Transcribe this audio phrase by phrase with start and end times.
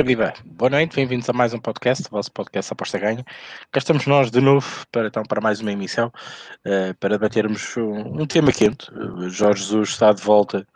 [0.00, 3.22] Ora viva, boa noite, bem-vindos a mais um podcast, o vosso podcast Aposta Ganha.
[3.70, 6.10] Cá estamos nós de novo para, então, para mais uma emissão,
[6.64, 8.90] uh, para debatermos um, um, tema quente.
[8.94, 10.66] O Jorge Jesus está de volta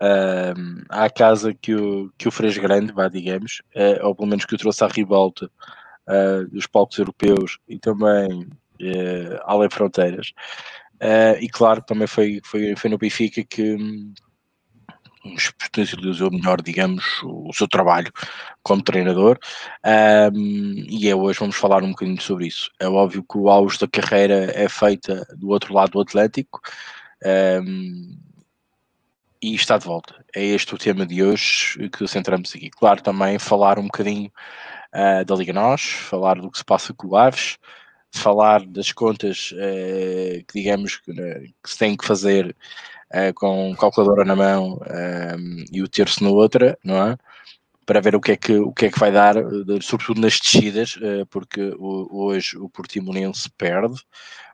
[0.00, 3.62] uh, à casa que o, que o fez grande, vá, digamos,
[4.02, 5.48] ou pelo menos que o trouxe à ribalta
[6.50, 8.48] dos palcos europeus e também
[9.44, 10.32] além fronteiras.
[11.40, 13.76] e claro, também foi, foi, foi no Benfica que,
[15.58, 18.12] potencializou melhor, digamos, o, seu trabalho
[18.62, 19.38] como treinador.
[20.32, 22.70] Um, e é hoje vamos falar um bocadinho sobre isso.
[22.78, 26.60] É óbvio que o auge da carreira é feita do outro lado do Atlético.
[27.24, 28.18] Um,
[29.42, 30.24] e está de volta.
[30.34, 32.70] É este o tema de hoje que centramos aqui.
[32.70, 34.32] Claro, também falar um bocadinho
[34.94, 37.58] uh, da Liga Nós, falar do que se passa com o Aves,
[38.10, 42.56] falar das contas uh, que digamos que, uh, que se tem que fazer
[43.14, 47.16] uh, com calculadora na mão uh, e o terço na outra, não é?
[47.86, 49.34] Para ver o que é que, o que, é que vai dar,
[49.82, 54.00] sobretudo nas descidas, uh, porque o, hoje o Portimonense perde,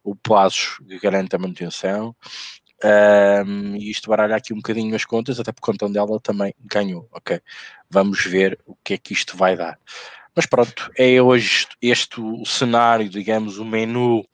[0.05, 2.15] o Pazos garante a manutenção,
[2.83, 6.55] um, e isto baralha aqui um bocadinho as contas, até porque o Contão dela também
[6.65, 7.41] ganhou, ok?
[7.91, 9.79] Vamos ver o que é que isto vai dar.
[10.35, 14.25] Mas pronto, é hoje este o cenário, digamos, o menu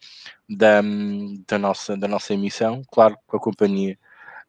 [0.49, 0.81] da,
[1.49, 3.99] da, nossa, da nossa emissão, claro, com a companhia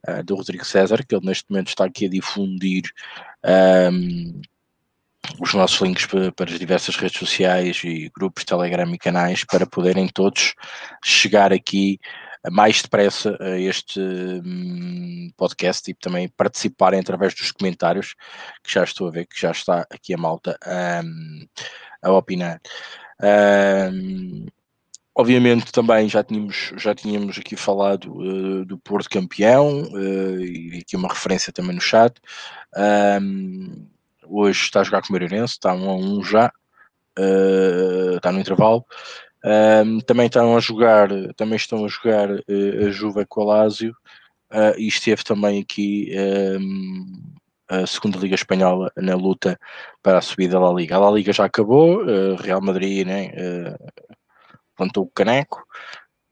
[0.08, 2.84] uh, do Rodrigo César, que ele neste momento está aqui a difundir
[3.92, 4.42] um,
[5.40, 10.08] os nossos links para, as diversas redes sociais e grupos, Telegram e canais para poderem
[10.08, 10.54] todos
[11.04, 12.00] chegar aqui
[12.52, 18.16] mais depressa a este um, podcast e também participarem através dos comentários,
[18.64, 20.58] que já estou a ver que já está aqui a malta
[21.04, 21.48] um,
[22.02, 22.62] a opinar.
[23.22, 24.46] Um,
[25.20, 30.96] Obviamente também já tínhamos, já tínhamos aqui falado uh, do Porto campeão uh, e aqui
[30.96, 32.22] uma referência também no chat.
[33.20, 33.88] Um,
[34.28, 36.52] hoje está a jogar com o Moreirense, está um a um já,
[37.18, 38.86] uh, está no intervalo.
[39.44, 43.96] Um, também estão a jogar, também estão a jogar a Juve com o Lazio
[44.78, 46.14] e esteve também aqui
[47.68, 49.60] a segunda Liga Espanhola na luta
[50.04, 50.96] para a subida da Liga.
[50.96, 52.04] A La Liga já acabou,
[52.36, 53.32] Real Madrid, né?
[54.78, 55.66] Plantou o caneco.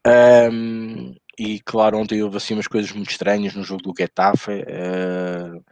[0.06, 4.52] Um, e claro, ontem houve assim umas coisas muito estranhas no jogo do Getafe.
[4.52, 5.62] Uh,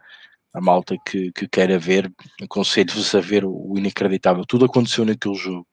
[0.53, 4.45] a malta que, que queira ver, aconselho-vos a ver o, inacreditável.
[4.45, 5.67] Tudo aconteceu naquele jogo.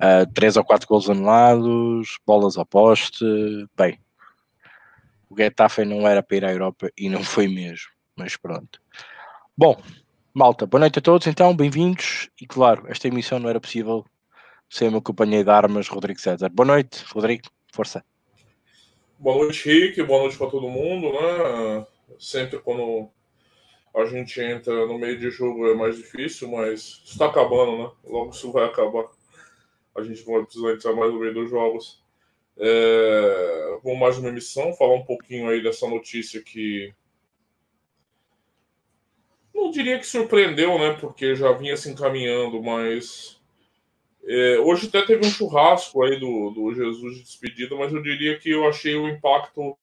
[0.00, 3.24] Uh, três ou quatro gols anulados, bolas ao poste.
[3.76, 3.98] Bem,
[5.28, 7.90] o Getafe não era para ir à Europa e não foi mesmo.
[8.16, 8.80] Mas pronto.
[9.56, 9.80] Bom,
[10.32, 12.30] malta, boa noite a todos então, bem-vindos.
[12.40, 14.04] E claro, esta emissão não era possível
[14.68, 16.48] sem o meu companheiro de armas, Rodrigo César.
[16.50, 18.04] Boa noite, Rodrigo, força.
[19.18, 21.86] Boa noite, Rick, boa noite para todo mundo, né?
[22.18, 23.08] Sempre quando
[23.94, 27.90] a gente entra no meio de jogo é mais difícil, mas está acabando, né?
[28.04, 29.06] Logo isso vai acabar.
[29.96, 32.04] A gente vai precisar entrar mais no meio dos jogos.
[32.56, 33.78] É...
[33.82, 36.92] Vamos mais uma emissão, falar um pouquinho aí dessa notícia que
[39.54, 40.96] não diria que surpreendeu, né?
[41.00, 43.37] Porque já vinha se encaminhando, mas
[44.30, 48.38] é, hoje até teve um churrasco aí do, do Jesus de despedida, mas eu diria
[48.38, 49.74] que eu achei o impacto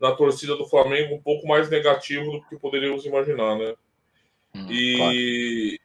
[0.00, 3.74] na torcida do Flamengo um pouco mais negativo do que poderíamos imaginar, né?
[4.54, 5.80] Hum, e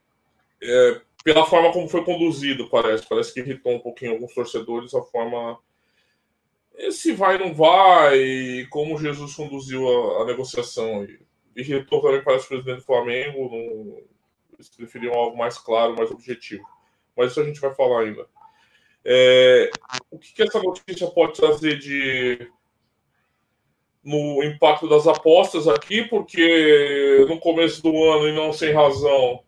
[0.61, 0.71] claro.
[0.71, 3.03] é, pela forma como foi conduzido, parece.
[3.07, 5.57] Parece que irritou um pouquinho alguns torcedores a forma.
[6.75, 11.07] Esse vai não vai, como Jesus conduziu a, a negociação.
[11.55, 13.49] Irritou também, parece, o presidente do Flamengo.
[13.49, 13.97] Não,
[14.53, 16.76] eles preferiam algo mais claro, mais objetivo
[17.17, 18.25] mas isso a gente vai falar ainda.
[19.03, 19.71] É,
[20.11, 22.51] o que, que essa notícia pode trazer de
[24.03, 29.43] no impacto das apostas aqui, porque no começo do ano, e não sem razão,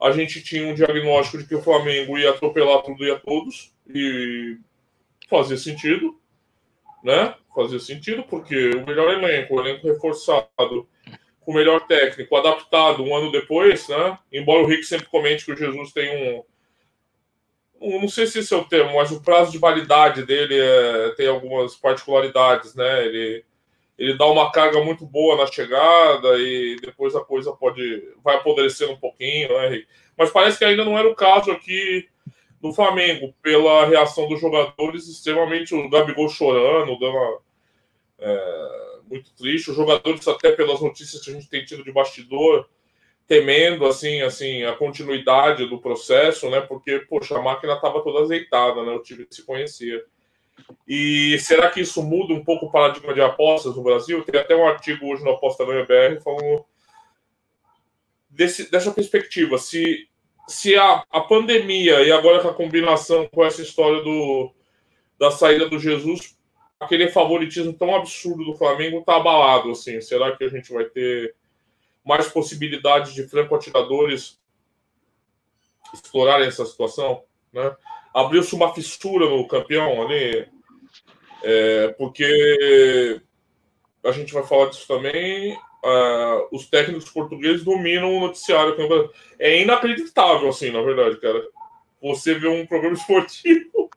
[0.00, 3.74] a gente tinha um diagnóstico de que o Flamengo ia atropelar tudo e a todos,
[3.88, 4.58] e
[5.28, 6.18] fazia sentido,
[7.02, 7.34] né?
[7.54, 10.86] Fazia sentido, porque o melhor elenco, o elenco reforçado,
[11.46, 14.18] o melhor técnico, adaptado um ano depois, né?
[14.30, 16.42] Embora o Rick sempre comente que o Jesus tem um,
[17.80, 21.28] não sei se esse é o termo, mas o prazo de validade dele é, tem
[21.28, 23.04] algumas particularidades, né?
[23.06, 23.44] Ele,
[23.96, 28.90] ele dá uma carga muito boa na chegada e depois a coisa pode vai apodrecer
[28.90, 29.82] um pouquinho, né?
[30.16, 32.08] Mas parece que ainda não era o caso aqui
[32.60, 37.40] do Flamengo, pela reação dos jogadores, extremamente o Gabigol chorando, dando
[38.18, 39.70] é, muito triste.
[39.70, 42.68] Os jogadores, até pelas notícias que a gente tem tido de bastidor,
[43.28, 46.62] temendo assim, assim a continuidade do processo, né?
[46.62, 48.92] Porque poxa, a máquina estava toda azeitada, né?
[48.92, 50.02] O time se conhecia.
[50.86, 54.24] E será que isso muda um pouco o paradigma de apostas no Brasil?
[54.24, 56.64] Tem até um artigo hoje no Aposta da BR falando
[58.28, 59.58] desse, dessa perspectiva.
[59.58, 60.08] Se
[60.48, 64.50] se a, a pandemia e agora com a combinação com essa história do,
[65.18, 66.38] da saída do Jesus,
[66.80, 70.00] aquele favoritismo tão absurdo do Flamengo tá abalado, assim.
[70.00, 71.34] Será que a gente vai ter
[72.08, 74.40] mais possibilidades de franco-atiradores
[75.92, 77.22] explorarem essa situação?
[77.52, 77.76] Né?
[78.14, 80.48] Abriu-se uma fissura no campeão ali,
[81.44, 83.20] é, porque
[84.02, 85.52] a gente vai falar disso também.
[85.84, 88.74] Uh, os técnicos portugueses dominam o noticiário.
[89.38, 91.46] É inacreditável, assim, na verdade, cara.
[92.00, 93.90] Você vê um programa esportivo.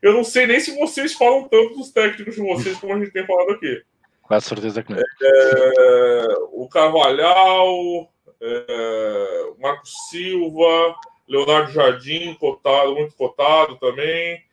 [0.00, 3.12] Eu não sei nem se vocês falam tanto dos técnicos de vocês como a gente
[3.12, 3.82] tem falado aqui.
[4.26, 5.00] Com certeza que não.
[5.00, 10.96] É, o Carvalhal, é, Marcos Silva,
[11.28, 14.44] Leonardo Jardim, cotado, muito cotado também.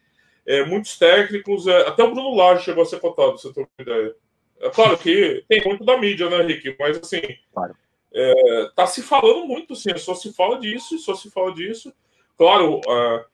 [0.46, 3.64] É, muitos técnicos, é, até o Bruno Lage chegou a ser cotado, se você tem
[3.64, 4.16] uma ideia.
[4.60, 6.76] É claro que tem muito da mídia, né, Rick?
[6.80, 7.22] Mas assim,
[7.54, 7.76] claro.
[8.14, 11.94] é, tá se falando muito, assim, só se fala disso, só se fala disso.
[12.38, 13.26] Claro, é,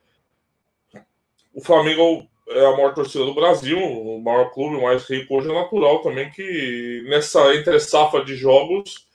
[1.53, 5.49] o Flamengo é a maior torcida do Brasil, o maior clube, o mais rico hoje
[5.49, 9.07] é natural também que nessa entre safra de jogos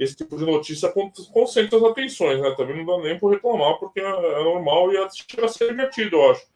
[0.00, 0.92] esse tipo de notícia
[1.30, 2.54] concentra as atenções, né?
[2.56, 6.16] Também não dá nem por reclamar, porque é, é normal e chega a ser divertido,
[6.16, 6.46] eu acho.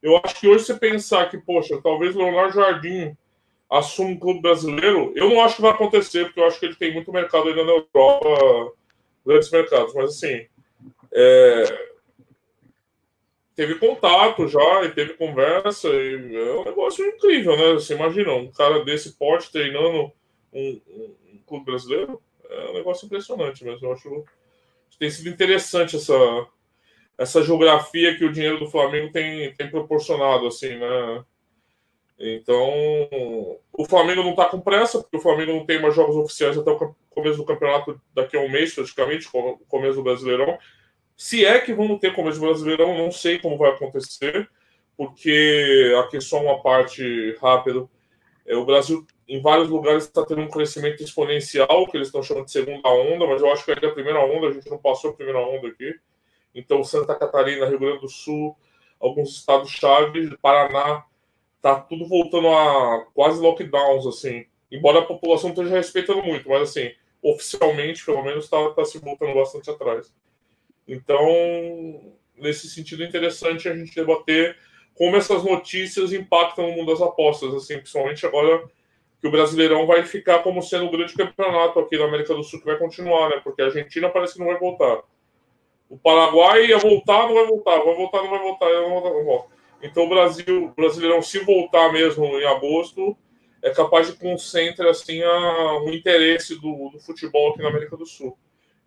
[0.00, 3.16] Eu acho que hoje você pensar que, poxa, talvez Leonardo Jardim
[3.68, 6.76] assuma um clube brasileiro, eu não acho que vai acontecer, porque eu acho que ele
[6.76, 8.72] tem muito mercado ainda na Europa,
[9.26, 10.46] grandes mercados, mas assim,
[11.12, 11.93] é,
[13.54, 17.74] teve contato já, e teve conversa, e é um negócio incrível, né?
[17.74, 20.12] Você imagina, um cara desse porte treinando
[20.52, 24.24] um, um, clube brasileiro, é um negócio impressionante mesmo, eu acho
[24.98, 26.46] tem sido interessante essa,
[27.18, 31.24] essa geografia que o dinheiro do Flamengo tem, tem proporcionado, assim, né?
[32.18, 32.70] Então,
[33.72, 36.70] o Flamengo não está com pressa, porque o Flamengo não tem mais jogos oficiais até
[36.70, 39.28] o começo do campeonato, daqui a um mês, praticamente,
[39.68, 40.56] começo do Brasileirão.
[41.16, 44.48] Se é que vamos ter começo do Brasileirão, não sei como vai acontecer,
[44.96, 47.88] porque aqui só uma parte rápida.
[48.46, 52.46] É, o Brasil, em vários lugares, está tendo um crescimento exponencial, que eles estão chamando
[52.46, 54.78] de segunda onda, mas eu acho que ainda é a primeira onda, a gente não
[54.78, 55.94] passou a primeira onda aqui.
[56.54, 58.56] Então, Santa Catarina, Rio Grande do Sul,
[59.00, 61.04] alguns estados-chave, Paraná,
[61.60, 64.46] tá tudo voltando a quase lockdowns, assim.
[64.70, 69.34] Embora a população esteja respeitando muito, mas assim, oficialmente, pelo menos, está tá se voltando
[69.34, 70.12] bastante atrás.
[70.86, 74.56] Então, nesse sentido, é interessante a gente debater
[74.94, 78.64] como essas notícias impactam no mundo das apostas, assim, principalmente agora
[79.20, 82.60] que o Brasileirão vai ficar como sendo o grande campeonato aqui na América do Sul
[82.60, 83.40] que vai continuar, né?
[83.42, 85.02] Porque a Argentina parece que não vai voltar.
[85.88, 89.54] O Paraguai ia voltar, não vai voltar, vai voltar, não vai voltar, não vai voltar.
[89.82, 93.16] Então o Brasil, o Brasileirão, se voltar mesmo em agosto,
[93.62, 98.04] é capaz de concentrar assim a, o interesse do, do, futebol aqui na América do
[98.06, 98.36] Sul.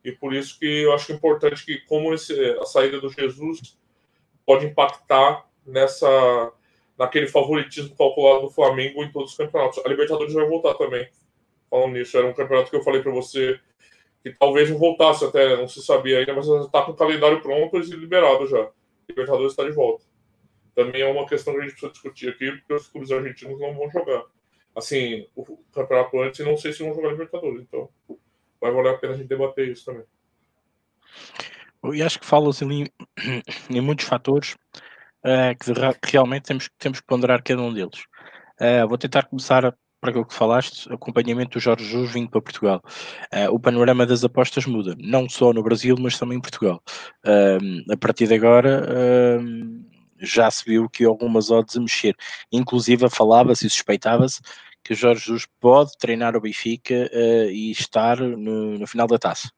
[0.03, 3.77] E por isso que eu acho importante que como esse, a saída do Jesus
[4.45, 6.51] pode impactar nessa
[6.97, 9.85] naquele favoritismo calculado do Flamengo em todos os campeonatos.
[9.85, 11.07] A Libertadores vai voltar também.
[11.69, 13.59] Falando nisso, era um campeonato que eu falei para você
[14.23, 17.77] que talvez não voltasse até, não se sabia ainda, mas está com o calendário pronto
[17.77, 18.67] e liberado já.
[19.07, 20.03] Libertadores está de volta
[20.77, 23.73] também é uma questão que a gente precisa discutir aqui, porque os clubes argentinos não
[23.73, 24.23] vão jogar.
[24.75, 27.89] Assim, o campeonato antes, não sei se vão jogar Libertadores, então
[28.59, 30.03] vai valer a pena a gente debater isso também.
[31.93, 32.91] E acho que fala-se ali
[33.69, 34.55] em muitos fatores
[35.23, 35.55] uh,
[36.01, 38.05] que realmente temos, temos que ponderar cada um deles.
[38.59, 42.81] Uh, vou tentar começar para aquilo que falaste, acompanhamento do Jorge Jesus vindo para Portugal.
[43.33, 46.81] Uh, o panorama das apostas muda, não só no Brasil, mas também em Portugal.
[47.23, 49.39] a partir de agora,
[50.19, 52.15] já se viu que algumas odds a mexer.
[52.51, 54.41] Inclusive falava-se e suspeitava-se
[54.87, 59.51] que Jorge Jesus pode treinar o Benfica uh, e estar no, no, final da taça.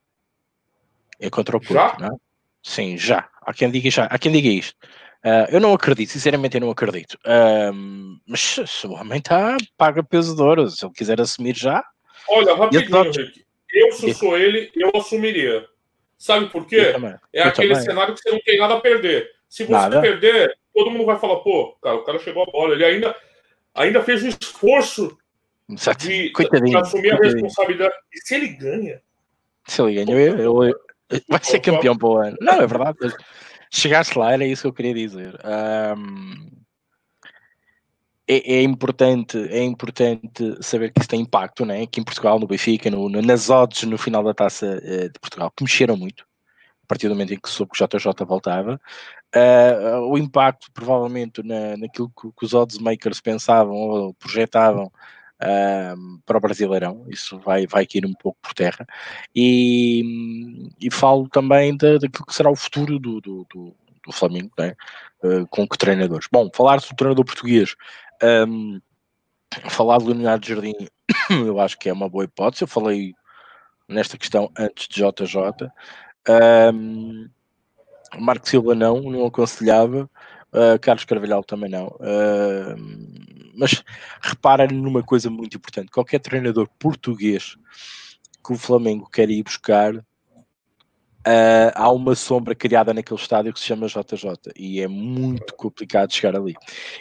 [1.19, 1.95] É contra o Porto, já?
[1.99, 2.19] não é?
[2.63, 3.29] Sim, já.
[3.41, 4.05] Há quem diga já.
[4.05, 4.75] Há quem diga isto.
[5.23, 7.13] Uh, eu não acredito, sinceramente eu não acredito.
[7.25, 10.67] Uh, mas se o homem está, paga peso de ouro.
[10.67, 11.83] Se ele quiser assumir já.
[12.27, 13.45] Olha, rapidinho, Rick.
[13.71, 15.63] Eu, se sou ele, eu assumiria.
[16.17, 16.95] Sabe por quê?
[17.31, 17.85] É eu aquele também.
[17.85, 19.29] cenário que você não tem nada a perder.
[19.47, 20.01] Se você Nada.
[20.01, 22.73] perder, todo mundo vai falar, pô, cara, o cara chegou a bola.
[22.73, 23.15] Ele ainda,
[23.75, 25.17] ainda fez um esforço
[25.97, 27.93] de, de, assumir a responsabilidade.
[28.13, 29.01] E se ele ganha?
[29.67, 30.75] Se ele ganha, eu, eu,
[31.27, 32.37] vai ser campeão para o ano.
[32.41, 32.97] Não, é verdade.
[33.71, 35.39] Chegaste lá, era isso que eu queria dizer.
[35.45, 36.49] Um,
[38.27, 41.83] é, é, importante, é importante saber que isso tem impacto, né?
[41.83, 45.19] aqui em Portugal, no Benfica, no, no, nas odds no final da taça uh, de
[45.19, 46.23] Portugal, que mexeram muito
[46.83, 48.81] a partir do momento em que soube que o JJ voltava.
[49.35, 54.91] Uh, o impacto, provavelmente, na, naquilo que, que, os odds makers pensavam ou projetavam
[55.41, 58.85] uh, para o Brasileirão, isso vai, vai cair um pouco por terra,
[59.35, 64.51] e, e falo também da, daquilo que será o futuro do, do, do, do Flamengo,
[64.57, 64.75] né?
[65.23, 66.27] uh, com que treinadores.
[66.31, 67.75] Bom, falar do treinador português,
[68.47, 68.79] um,
[69.69, 70.73] falar de Leonardo Jardim,
[71.29, 73.13] eu acho que é uma boa hipótese, eu falei
[73.87, 75.69] nesta questão antes de JJ,
[76.73, 77.29] um,
[78.19, 80.09] Marco Silva não, não aconselhava,
[80.51, 81.87] Uh, Carlos Carvalhal também não.
[81.99, 82.75] Uh,
[83.59, 83.83] mas
[84.21, 87.57] repara numa coisa muito importante: qualquer treinador português
[88.43, 93.65] que o Flamengo quer ir buscar, uh, há uma sombra criada naquele estádio que se
[93.65, 96.55] chama JJ e é muito complicado chegar ali.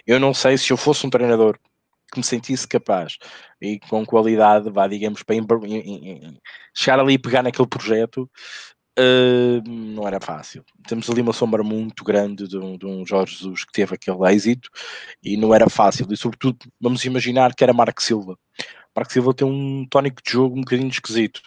[0.07, 1.59] Eu não sei se eu fosse um treinador
[2.11, 3.19] que me sentisse capaz
[3.61, 5.37] e com qualidade, vá, digamos, para
[6.75, 8.29] chegar ali e pegar naquele projeto,
[8.99, 10.65] Uh, não era fácil.
[10.89, 14.19] Temos ali uma sombra muito grande de um, de um, Jorge Jesus que teve aquele
[14.35, 14.69] êxito
[15.23, 16.05] e não era fácil.
[16.11, 18.37] E sobretudo, vamos imaginar que era Marco Silva.
[18.97, 21.41] Marco Silva tem um tónico de jogo um bocadinho esquisito.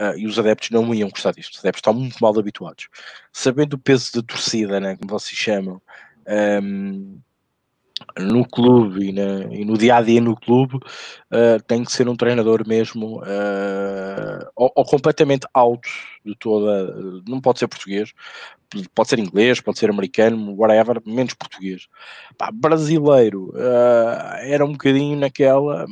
[0.00, 1.52] Uh, e os adeptos não iam gostar disto.
[1.54, 2.88] Os adeptos estão muito mal habituados.
[3.30, 5.80] Sabendo o peso da torcida, né, como vocês chamam,
[6.62, 7.20] um,
[8.18, 12.08] no clube e, na, e, no dia a dia no clube uh, tem que ser
[12.08, 15.88] um treinador mesmo uh, ou, ou, completamente alto
[16.24, 16.94] de toda
[17.26, 18.12] não pode ser português
[18.94, 21.86] pode ser inglês, pode ser americano whatever, menos português.
[22.52, 25.86] Brasileiro uh, era um bocadinho naquela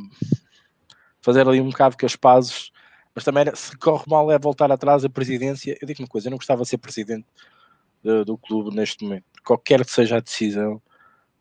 [1.21, 2.71] fazer ali um bocado com as pazes
[3.13, 5.77] mas também era, se corre mal é voltar atrás a presidência.
[5.81, 7.25] Eu digo uma coisa, eu não gostava de ser presidente
[8.25, 10.81] do clube neste momento qualquer que seja a decisão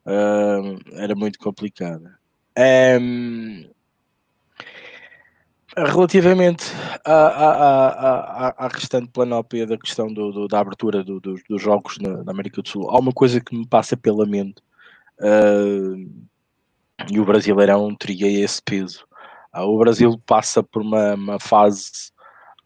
[0.06, 2.18] Uh, era muito complicada.
[2.56, 3.64] Um,
[5.76, 6.64] relativamente
[7.04, 11.98] à, à, à, à, restante planópia da questão do, do da abertura do, dos jogos
[11.98, 14.62] na, na, América do Sul, há uma coisa que me passa pela mente
[15.20, 15.96] uh,
[17.10, 19.04] e o Brasileirão teria esse peso.
[19.54, 22.12] Uh, o Brasil passa por uma, uma, fase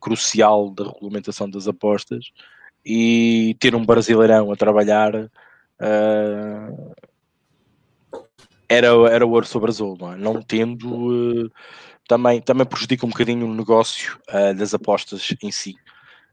[0.01, 2.27] crucial da regulamentação das apostas
[2.85, 6.93] e ter um Brasileirão a trabalhar uh,
[8.69, 10.17] era, era o ouro sobre azul, não, é?
[10.17, 11.51] não tendo uh,
[12.07, 15.77] também, também prejudica um bocadinho o negócio uh, das apostas em si.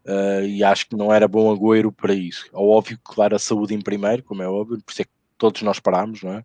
[0.06, 2.46] Uh, e acho que não era bom agüero para isso.
[2.54, 5.12] É óbvio que, claro, a saúde em primeiro, como é óbvio, por isso é que
[5.38, 6.44] todos nós paramos, não é?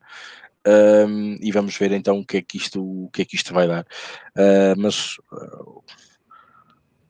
[0.66, 3.52] Um, e vamos ver então o que é que isto, o que é que isto
[3.54, 3.86] vai dar.
[4.76, 5.16] mas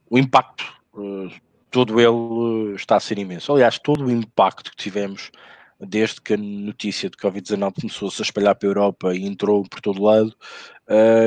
[0.08, 0.64] o impacto,
[1.68, 3.52] todo ele está a ser imenso.
[3.52, 5.32] Aliás, todo o impacto que tivemos
[5.80, 9.80] desde que a notícia de Covid-19 começou-se a espalhar para a Europa e entrou por
[9.80, 10.34] todo lado,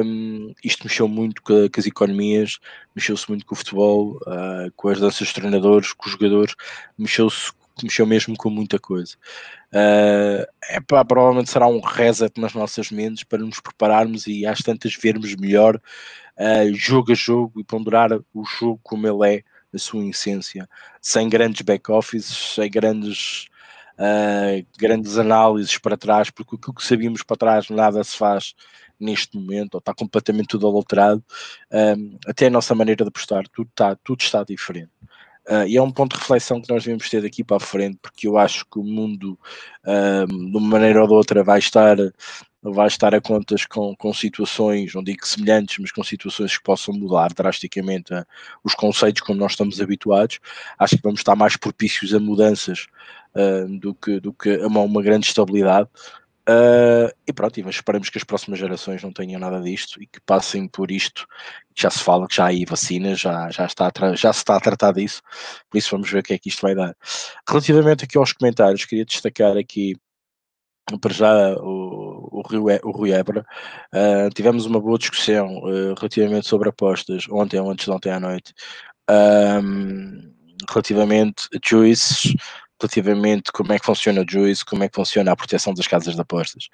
[0.05, 2.59] um, isto mexeu muito com, com as economias,
[2.95, 6.55] mexeu-se muito com o futebol, uh, com as danças de treinadores, com os jogadores,
[6.97, 9.15] mexeu-se mexeu mesmo com muita coisa.
[9.71, 14.59] Uh, é pá, provavelmente será um reset nas nossas mentes para nos prepararmos e às
[14.59, 19.43] tantas vermos melhor uh, jogo a jogo e ponderar o jogo como ele é,
[19.73, 20.69] a sua essência,
[21.01, 23.47] sem grandes back-offices, sem grandes
[23.97, 28.53] uh, grandes análises para trás, porque aquilo que sabíamos para trás nada se faz
[28.99, 31.23] neste momento, ou está completamente tudo alterado,
[31.71, 34.91] um, até a nossa maneira de apostar, tudo está, tudo está diferente.
[35.49, 37.99] Uh, e é um ponto de reflexão que nós devemos ter daqui para a frente,
[38.01, 39.37] porque eu acho que o mundo,
[39.83, 41.97] de uma maneira ou de outra, vai estar,
[42.61, 46.93] vai estar a contas com, com situações, não digo semelhantes, mas com situações que possam
[46.93, 48.25] mudar drasticamente uh,
[48.63, 50.39] os conceitos como nós estamos habituados.
[50.79, 52.87] Acho que vamos estar mais propícios a mudanças
[53.35, 55.89] uh, do, que, do que uma, uma grande estabilidade.
[56.47, 60.19] Uh, e pronto, e esperamos que as próximas gerações não tenham nada disto e que
[60.21, 61.25] passem por isto.
[61.75, 64.59] Já se fala que já há aí vacinas, já, já, está já se está a
[64.59, 65.21] tratar disso,
[65.69, 66.95] por isso vamos ver o que é que isto vai dar.
[67.47, 69.95] Relativamente aqui aos comentários, queria destacar aqui
[70.99, 73.45] para já o, o, Rio, o Rui Ebra.
[73.93, 78.19] Uh, tivemos uma boa discussão uh, relativamente sobre apostas ontem ou antes de ontem à
[78.19, 78.53] noite.
[79.09, 80.33] Um,
[80.69, 82.33] relativamente a juices,
[82.83, 86.15] relativamente como é que funciona o juice, como é que funciona a proteção das casas
[86.15, 86.67] de apostas.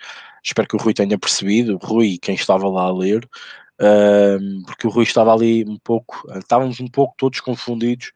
[0.43, 3.27] Espero que o Rui tenha percebido, Rui, quem estava lá a ler,
[3.79, 8.11] uh, porque o Rui estava ali um pouco, estávamos um pouco todos confundidos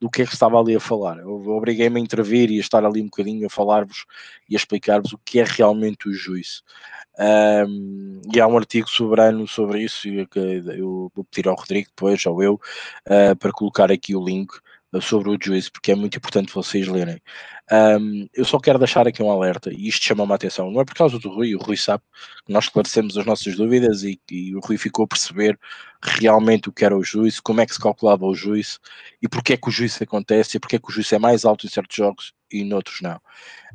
[0.00, 1.18] do que é que estava ali a falar.
[1.18, 4.04] Eu obriguei-me a intervir e a estar ali um bocadinho a falar-vos
[4.48, 6.62] e a explicar-vos o que é realmente o juízo.
[7.18, 10.24] Um, e há um artigo soberano sobre isso, e
[10.76, 14.52] eu vou pedir ao Rodrigo depois, ou eu, uh, para colocar aqui o link
[15.00, 17.20] sobre o juízo, porque é muito importante vocês lerem.
[17.70, 20.84] Um, eu só quero deixar aqui um alerta, e isto chama-me a atenção, não é
[20.84, 22.02] por causa do Rui, o Rui sabe
[22.46, 25.58] que nós esclarecemos as nossas dúvidas e, e o Rui ficou a perceber
[26.02, 28.78] realmente o que era o juízo, como é que se calculava o juízo
[29.20, 31.44] e porque é que o juízo acontece e porque é que o juízo é mais
[31.44, 33.20] alto em certos jogos e noutros não.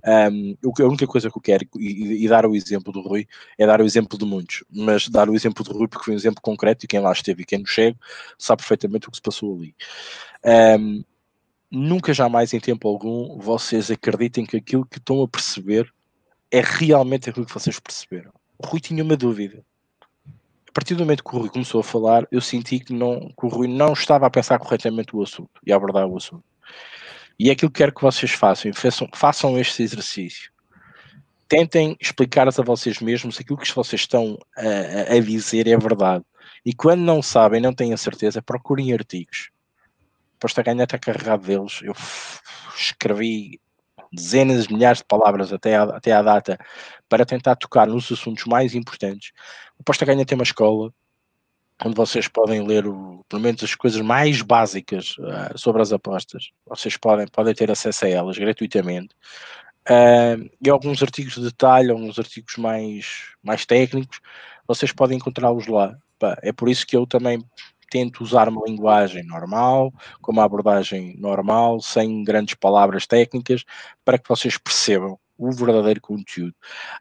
[0.05, 3.27] Um, a única coisa que eu quero, e, e, dar o exemplo do Rui,
[3.57, 6.17] é dar o exemplo de muitos, mas dar o exemplo do Rui porque foi um
[6.17, 7.97] exemplo concreto e quem lá esteve e quem nos chega
[8.37, 9.73] sabe perfeitamente o que se passou ali.
[10.79, 11.03] Um,
[11.71, 15.91] nunca jamais em tempo algum vocês acreditem que aquilo que estão a perceber
[16.51, 18.31] é realmente aquilo que vocês perceberam.
[18.57, 19.63] O Rui tinha uma dúvida.
[20.67, 23.45] A partir do momento que o Rui começou a falar, eu senti que, não, que
[23.45, 26.43] o Rui não estava a pensar corretamente o assunto e a abordar o assunto.
[27.39, 30.51] E é aquilo que quero que vocês façam, façam, façam este exercício.
[31.47, 36.23] Tentem explicar a vocês mesmos aquilo que vocês estão a, a dizer é verdade.
[36.65, 39.49] E quando não sabem, não têm a certeza, procurem artigos.
[40.39, 41.81] Posto a ganhar está carregado deles.
[41.83, 41.93] Eu
[42.75, 43.59] escrevi
[44.11, 46.57] dezenas de milhares de palavras até à, até à data
[47.09, 49.31] para tentar tocar nos assuntos mais importantes.
[49.77, 50.93] O Posta Ganha tem uma escola
[51.85, 56.51] onde vocês podem ler o, pelo menos as coisas mais básicas uh, sobre as apostas.
[56.65, 59.13] Vocês podem, podem ter acesso a elas gratuitamente.
[59.89, 64.19] Uh, e alguns artigos de detalhe, alguns artigos mais, mais técnicos,
[64.67, 65.95] vocês podem encontrá-los lá.
[66.41, 67.43] É por isso que eu também
[67.89, 73.63] tento usar uma linguagem normal, com uma abordagem normal, sem grandes palavras técnicas,
[74.05, 76.55] para que vocês percebam o verdadeiro conteúdo.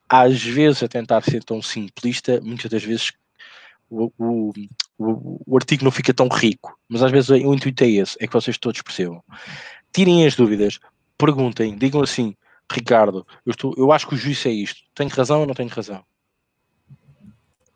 [0.08, 3.12] Às vezes, a tentar ser tão simplista, muitas das vezes
[3.92, 4.52] o,
[4.99, 8.26] o, o, artigo não fica tão rico, mas às vezes o intuito é esse, é
[8.26, 9.22] que vocês todos percebam.
[9.92, 10.78] Tirem as dúvidas,
[11.18, 12.34] perguntem, digam assim,
[12.70, 15.68] Ricardo, eu, estou, eu acho que o juiz é isto, tenho razão ou não tenho
[15.68, 16.02] razão?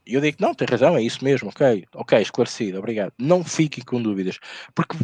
[0.06, 3.12] E eu digo, não, tem razão, é isso mesmo, ok, ok, esclarecido, obrigado.
[3.18, 4.38] Não fiquem com dúvidas,
[4.74, 4.96] porque,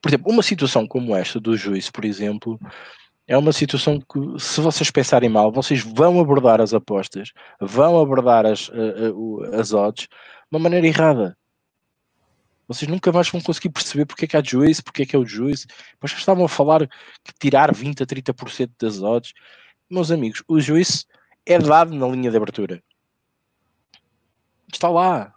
[0.00, 2.60] por exemplo, uma situação como esta do juiz, por exemplo,
[3.28, 8.46] é uma situação que, se vocês pensarem mal, vocês vão abordar as apostas, vão abordar
[8.46, 10.08] as, uh, uh, as odds de
[10.50, 11.36] uma maneira errada.
[12.66, 15.18] Vocês nunca mais vão conseguir perceber porque é que há juiz, porque é que é
[15.18, 15.66] o juiz.
[16.00, 19.32] Mas estavam a falar que tirar 20 a 30% das odds.
[19.88, 21.06] Meus amigos, o juiz
[21.46, 22.82] é dado na linha de abertura
[24.72, 25.32] está lá.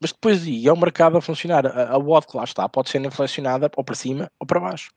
[0.00, 1.66] Mas depois e é o mercado a funcionar.
[1.66, 4.92] A, a odd que lá está pode ser inflacionada ou para cima ou para baixo.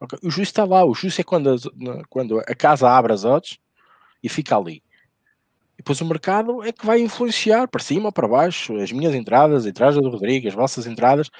[0.00, 0.18] Okay?
[0.22, 0.84] O juiz está lá.
[0.84, 3.58] O juiz é quando, a, quando a casa abre as odds
[4.22, 4.82] e fica ali.
[5.74, 9.14] E depois o mercado é que vai influenciar para cima ou para baixo as minhas
[9.14, 11.30] entradas, a entrada do Rodrigo, as vossas entradas.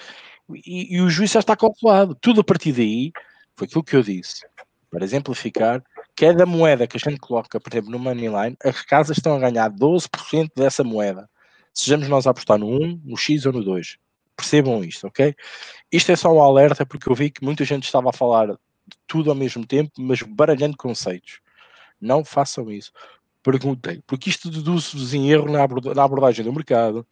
[0.65, 2.15] E, e, o juiz já está calculado.
[2.15, 3.13] Tudo a partir daí
[3.57, 4.47] foi aquilo que eu disse.
[4.91, 5.83] Para exemplificar,
[6.17, 9.71] cada moeda que a gente coloca, por exemplo, no Moneyline, as casas estão a ganhar
[9.71, 11.29] 12% dessa moeda
[11.79, 13.99] sejamos nós a apostar no 1, no X ou no 2.
[14.39, 15.35] Percebam isto, ok?
[15.91, 18.97] Isto é só um alerta porque eu vi que muita gente estava a falar de
[19.05, 21.41] tudo ao mesmo tempo, mas baralhando conceitos.
[22.01, 22.93] Não façam isso.
[23.43, 27.05] Perguntem, porque isto deduz-vos em erro na abordagem do mercado,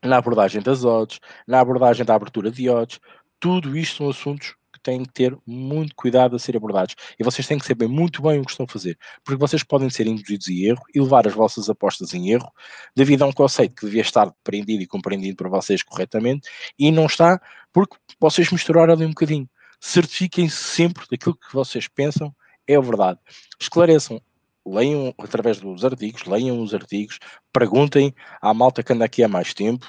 [0.00, 3.00] na abordagem das odds, na abordagem da abertura de odds.
[3.40, 4.54] Tudo isto são assuntos
[4.88, 6.94] têm que ter muito cuidado a ser abordados.
[7.18, 9.90] E vocês têm que saber muito bem o que estão a fazer, porque vocês podem
[9.90, 12.50] ser induzidos em erro e levar as vossas apostas em erro
[12.96, 16.48] devido a um conceito que devia estar depreendido e compreendido por vocês corretamente
[16.78, 17.38] e não está
[17.70, 19.48] porque vocês misturaram ali um bocadinho.
[19.78, 22.34] Certifiquem-se sempre daquilo que vocês pensam
[22.66, 23.18] é verdade.
[23.60, 24.22] Esclareçam
[24.66, 27.18] leiam através dos artigos, leiam os artigos,
[27.52, 29.86] perguntem à malta que anda aqui há mais tempo,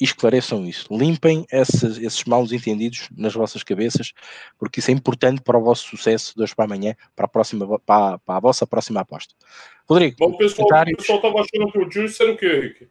[0.00, 0.88] e esclareçam isso.
[0.90, 4.12] Limpem esses, esses maus entendidos nas vossas cabeças,
[4.58, 7.78] porque isso é importante para o vosso sucesso de hoje para amanhã, para a, próxima,
[7.80, 9.34] para, para a vossa próxima aposta.
[9.88, 12.88] Rodrigo, Bom, o pessoal, estava achando que o Juice era o quê, Rick?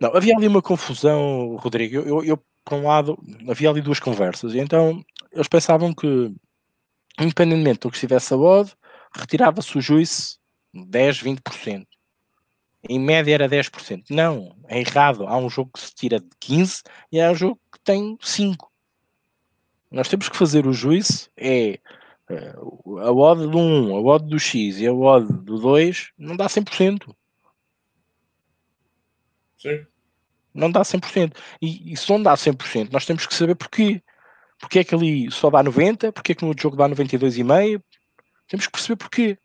[0.00, 1.96] Não, havia ali uma confusão, Rodrigo.
[1.96, 5.02] Eu, eu, por um lado, havia ali duas conversas, e então
[5.32, 6.32] eles pensavam que,
[7.18, 8.72] independentemente do que estivesse a odd,
[9.14, 10.36] retirava-se o juice
[10.72, 11.86] 10, 20%
[12.88, 14.04] em média era 10%.
[14.10, 15.26] Não, é errado.
[15.26, 18.70] Há um jogo que se tira de 15 e há um jogo que tem 5.
[19.90, 21.78] Nós temos que fazer o juízo é
[22.28, 22.54] eh,
[23.02, 26.46] a odd do 1, a odd do X e a odd do 2 não dá
[26.46, 27.14] 100%.
[29.58, 29.86] Sim.
[30.52, 31.36] Não dá 100%.
[31.60, 34.02] E, e se não dá 100%, nós temos que saber porquê.
[34.58, 37.82] Porque é que ali só dá 90, porque é que no outro jogo dá 92,5.
[38.48, 39.38] Temos que perceber porquê.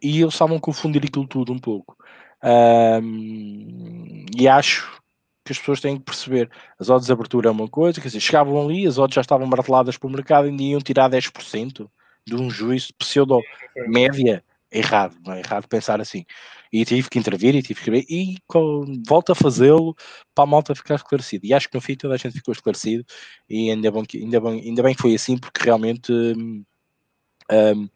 [0.00, 1.96] E eles estavam a confundir aquilo tudo um pouco.
[2.44, 5.00] Um, e acho
[5.44, 8.20] que as pessoas têm que perceber as odds de abertura é uma coisa, quer dizer,
[8.20, 11.88] chegavam ali, as odds já estavam marteladas para o mercado e ainda iam tirar 10%
[12.26, 13.40] de um juízo pseudo
[13.88, 14.44] média.
[14.70, 16.24] Errado, não é errado pensar assim.
[16.72, 18.36] E tive que intervir e tive que ver, e
[19.06, 19.94] volto a fazê-lo
[20.34, 21.46] para a malta ficar esclarecido.
[21.46, 23.04] E acho que no fim toda a gente ficou esclarecido,
[23.48, 27.88] e ainda bem que, ainda bem, ainda bem que foi assim, porque realmente um,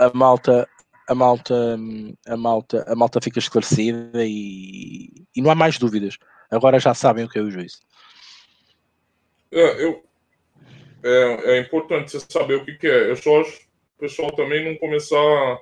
[0.00, 0.68] a malta
[1.08, 1.78] a malta,
[2.26, 6.18] a malta, a malta fica esclarecida e, e não há mais dúvidas.
[6.50, 7.78] Agora já sabem o que é o juízo.
[9.50, 10.02] É, eu,
[11.02, 13.10] é, é importante você saber o que, que é.
[13.10, 15.58] Eu só acho o pessoal também não começar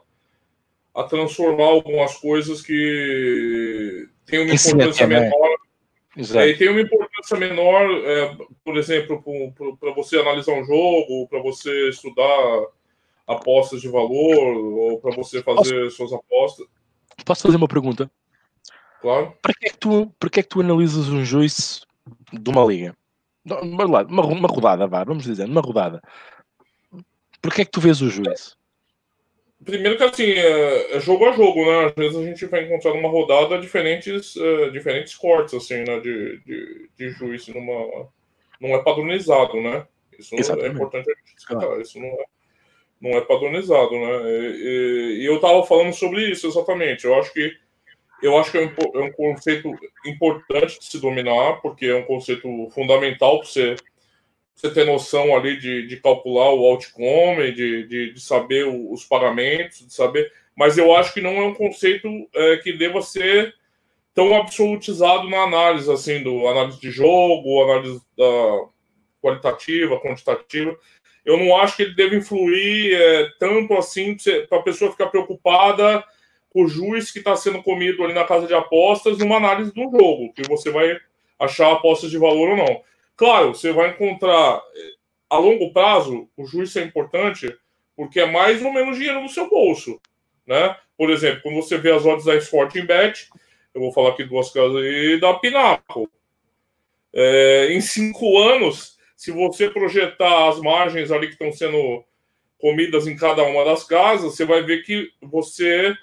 [0.95, 5.21] a transformar algumas coisas que têm uma importância né?
[5.21, 5.57] menor.
[6.35, 9.23] É, e tem uma importância menor, é, por exemplo,
[9.79, 12.67] para você analisar um jogo, para você estudar
[13.27, 15.97] apostas de valor, ou para você fazer Posso...
[15.97, 16.67] suas apostas.
[17.25, 18.11] Posso fazer uma pergunta?
[19.01, 19.35] Claro.
[19.43, 21.85] Para que é que tu, para que é que tu analisas um juiz
[22.33, 22.97] de uma liga?
[23.45, 26.03] Uma, uma rodada, vá, vamos dizer, uma rodada.
[27.41, 28.57] Por que é que tu vês o juiz?
[29.65, 31.87] Primeiro que assim, é, é, jogo a jogo, né?
[31.87, 35.99] Às vezes a gente vai encontrar numa rodada diferentes, uh, diferentes cortes, assim, né?
[36.01, 38.09] De, de, de juiz numa.
[38.61, 39.87] Não é padronizado, né?
[40.19, 40.71] Isso é Exatamente.
[40.71, 41.81] é importante a gente explicar.
[41.81, 42.25] Isso não é,
[43.09, 44.31] não é padronizado, né?
[44.31, 47.05] E, e, eu estava falando sobre isso exatamente.
[47.05, 47.57] Eu acho que
[48.23, 49.71] eu acho que é um, é um, conceito
[50.07, 53.77] importante de se dominar, porque é um conceito fundamental para você,
[54.55, 59.81] você ter noção ali de, de calcular o outcome, de, de, de, saber os pagamentos,
[59.81, 60.33] de saber.
[60.57, 63.55] Mas eu acho que não é um conceito é, que deva ser
[64.15, 68.67] tão absolutizado na análise, assim, do análise de jogo, análise da
[69.21, 70.75] qualitativa, quantitativa.
[71.27, 74.17] Eu não acho que ele deve influir é, tanto assim
[74.49, 76.03] para a pessoa ficar preocupada
[76.55, 80.33] o juiz que está sendo comido ali na casa de apostas numa análise do jogo,
[80.33, 80.99] que você vai
[81.39, 82.81] achar apostas de valor ou não.
[83.15, 84.93] Claro, você vai encontrar eh,
[85.29, 87.55] a longo prazo, o juiz é importante
[87.95, 90.01] porque é mais ou menos dinheiro no seu bolso,
[90.47, 90.75] né?
[90.97, 93.29] Por exemplo, quando você vê as odds da Sporting Bet,
[93.75, 96.11] eu vou falar aqui duas casas aí, da Pinaco.
[97.13, 102.05] É, em cinco anos, se você projetar as margens ali que estão sendo
[102.59, 105.95] comidas em cada uma das casas, você vai ver que você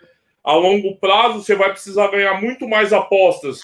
[0.44, 3.62] a longo prazo você vai precisar ganhar muito mais apostas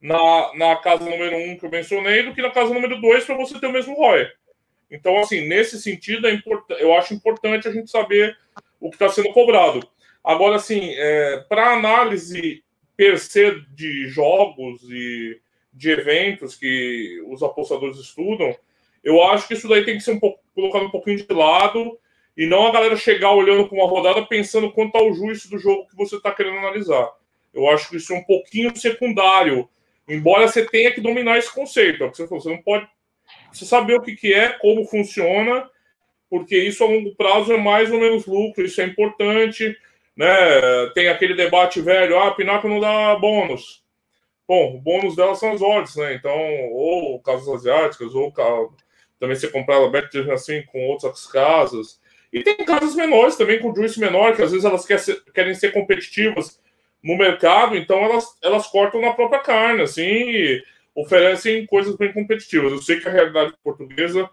[0.00, 3.36] na, na casa número um que eu mencionei do que na casa número dois para
[3.36, 4.26] você ter o mesmo ROI.
[4.90, 6.42] Então, assim, nesse sentido, é
[6.78, 8.36] eu acho importante a gente saber
[8.80, 9.86] o que está sendo cobrado.
[10.22, 12.62] Agora, assim, é, para análise
[12.96, 15.40] per se de jogos e
[15.72, 18.56] de eventos que os apostadores estudam,
[19.04, 21.98] eu acho que isso daí tem que ser um pouco, colocado um pouquinho de lado
[22.36, 25.86] e não a galera chegar olhando para uma rodada pensando quanto ao juízo do jogo
[25.86, 27.12] que você está querendo analisar.
[27.52, 29.68] Eu acho que isso é um pouquinho secundário,
[30.08, 32.02] embora você tenha que dominar esse conceito.
[32.02, 32.88] É você, falou, você não pode
[33.52, 35.68] você saber o que, que é, como funciona,
[36.28, 39.76] porque isso a longo prazo é mais ou menos lucro, isso é importante.
[40.16, 40.26] Né?
[40.94, 43.84] Tem aquele debate velho, ah, a Pinaco não dá bônus.
[44.46, 46.14] Bom, o bônus dela são as odds, né?
[46.14, 46.38] Então,
[46.70, 48.30] ou casas asiáticas, ou
[49.18, 49.90] também você comprar ela
[50.32, 52.00] assim com outras casas.
[52.32, 55.54] E tem casas menores também, com juice menor, que às vezes elas quer ser, querem
[55.54, 56.60] ser competitivas
[57.02, 62.72] no mercado, então elas, elas cortam na própria carne, assim, e oferecem coisas bem competitivas.
[62.72, 64.28] Eu sei que a realidade portuguesa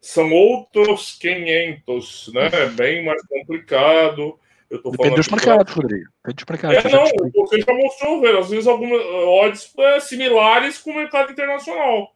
[0.00, 2.50] são outros 500, né?
[2.74, 4.38] Bem mais complicado.
[4.70, 6.10] Eu tô Depende dos mercados, Rodrigo.
[6.24, 6.84] Depende dos mercados.
[6.84, 8.38] É, não, você já mostrou, velho.
[8.38, 12.14] Às vezes algumas odds é, similares com o mercado internacional,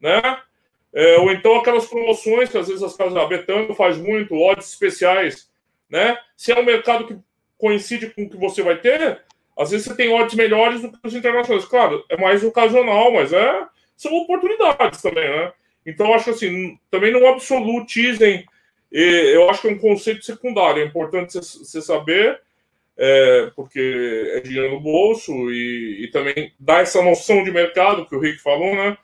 [0.00, 0.20] né?
[0.94, 4.70] É, ou então aquelas promoções que às vezes as casas da Betano faz muito, odds
[4.70, 5.50] especiais,
[5.88, 6.18] né?
[6.36, 7.16] Se é um mercado que
[7.56, 9.22] coincide com o que você vai ter,
[9.56, 11.64] às vezes você tem odds melhores do que os internacionais.
[11.64, 15.52] Claro, é mais ocasional, mas é, são oportunidades também, né?
[15.86, 18.44] Então, acho assim, também não absolutizem.
[18.90, 20.82] Eu acho que é um conceito secundário.
[20.82, 22.40] É importante você saber,
[22.96, 28.14] é, porque é dinheiro no bolso e, e também dá essa noção de mercado que
[28.14, 28.96] o Rick falou, né?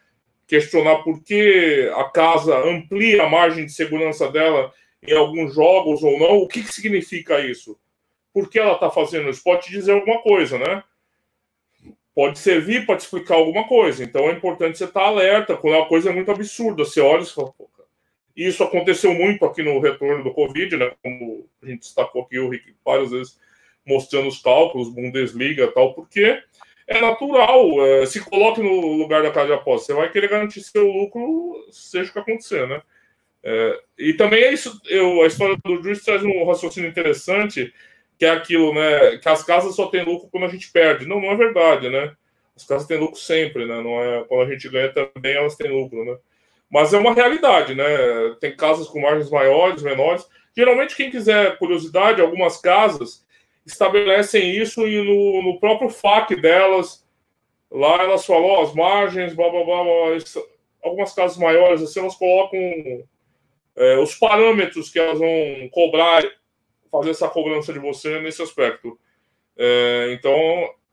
[0.49, 4.73] Questionar por que a casa amplia a margem de segurança dela
[5.07, 6.39] em alguns jogos ou não.
[6.39, 7.79] O que, que significa isso?
[8.33, 9.45] Por que ela está fazendo isso?
[9.45, 10.83] Pode dizer alguma coisa, né?
[12.15, 14.03] Pode servir para te explicar alguma coisa.
[14.03, 16.85] Então é importante você estar tá alerta quando a coisa é muito absurda.
[16.85, 17.69] Você olha e fala, Pô,
[18.35, 20.93] isso aconteceu muito aqui no retorno do Covid, né?
[21.03, 23.39] Como a gente destacou aqui, o Rick várias vezes
[23.85, 26.43] mostrando os cálculos, Bundesliga e tal, porque
[26.89, 27.87] é natural.
[27.87, 29.87] É, se coloque no lugar da casa de aposta.
[29.87, 32.83] Você vai querer garantir seu lucro, seja o que acontecer, né?
[33.45, 34.81] É, e também é isso.
[34.87, 37.73] Eu, a história do Juiz traz um raciocínio interessante,
[38.19, 39.19] que é aquilo, né?
[39.19, 41.07] Que as casas só têm lucro quando a gente perde.
[41.07, 42.17] Não, não é verdade, né?
[42.57, 43.81] As casas têm lucro sempre, né?
[43.83, 46.17] Não é quando a gente ganha também elas têm lucro, né?
[46.71, 47.85] Mas é uma realidade, né?
[48.41, 50.27] Tem casas com margens maiores, menores.
[50.57, 53.25] Geralmente, quem quiser curiosidade, algumas casas
[53.73, 57.07] estabelecem isso e no, no próprio FAQ delas,
[57.71, 60.19] lá elas falam as margens, blá, blá, blá, blá
[60.83, 62.61] algumas casas maiores, assim, elas colocam
[63.77, 66.23] é, os parâmetros que elas vão cobrar,
[66.91, 68.99] fazer essa cobrança de você nesse aspecto.
[69.57, 70.35] É, então,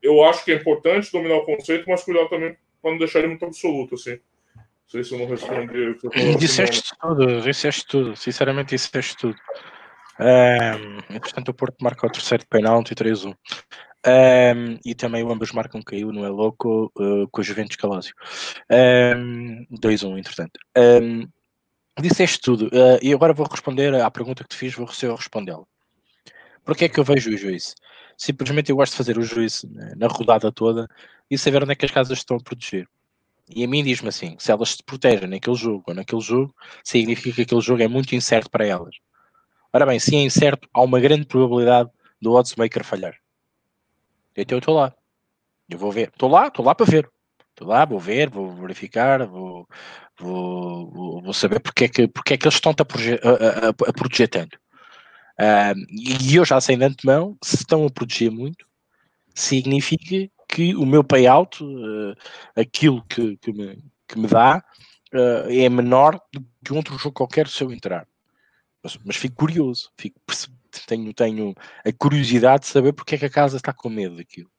[0.02, 3.28] eu acho que é importante dominar o conceito, mas cuidar também para não deixar ele
[3.28, 4.18] muito absoluto, assim.
[4.86, 5.96] sei se eu não respondi.
[6.38, 8.16] Disseste tudo, disseste tudo.
[8.16, 9.36] Sinceramente, disseste tudo.
[10.18, 13.34] Um, entretanto, o Porto marca o terceiro penalti 3-1.
[14.06, 18.14] Um, e também o ambos marcam caiu, não é louco, uh, com o Juventus Calásio.
[18.70, 20.58] Um, 2-1, entretanto.
[20.76, 21.28] Um,
[22.00, 22.66] disseste tudo.
[22.66, 25.64] Uh, e agora vou responder à pergunta que te fiz, vou respondê-la.
[26.64, 27.74] Porquê é que eu vejo o juízo?
[28.16, 30.88] Simplesmente eu gosto de fazer o juízo na rodada toda
[31.30, 32.88] e saber onde é que as casas estão a proteger.
[33.48, 37.36] E a mim diz-me assim: se elas se protegem naquele jogo ou naquele jogo, significa
[37.36, 38.96] que aquele jogo é muito incerto para elas.
[39.76, 43.14] Ora bem, se é incerto, há uma grande probabilidade do oddsmaker falhar.
[44.34, 44.94] Então eu estou lá.
[45.68, 46.08] Eu vou ver.
[46.08, 47.10] Estou lá, estou lá para ver.
[47.50, 49.68] Estou lá, vou ver, vou verificar, vou,
[50.18, 54.28] vou, vou saber porque é, que, porque é que eles estão a, a, a proteger
[54.28, 54.58] tanto.
[55.90, 58.66] e eu já sei de antemão, se estão a proteger muito,
[59.34, 62.16] significa que o meu payout, uh,
[62.58, 64.64] aquilo que, que, me, que me dá,
[65.12, 68.08] uh, é menor do que outro jogo qualquer se eu entrar
[68.86, 70.20] mas, mas fico curioso, fico,
[70.86, 74.50] tenho, tenho a curiosidade de saber porque é que a casa está com medo daquilo.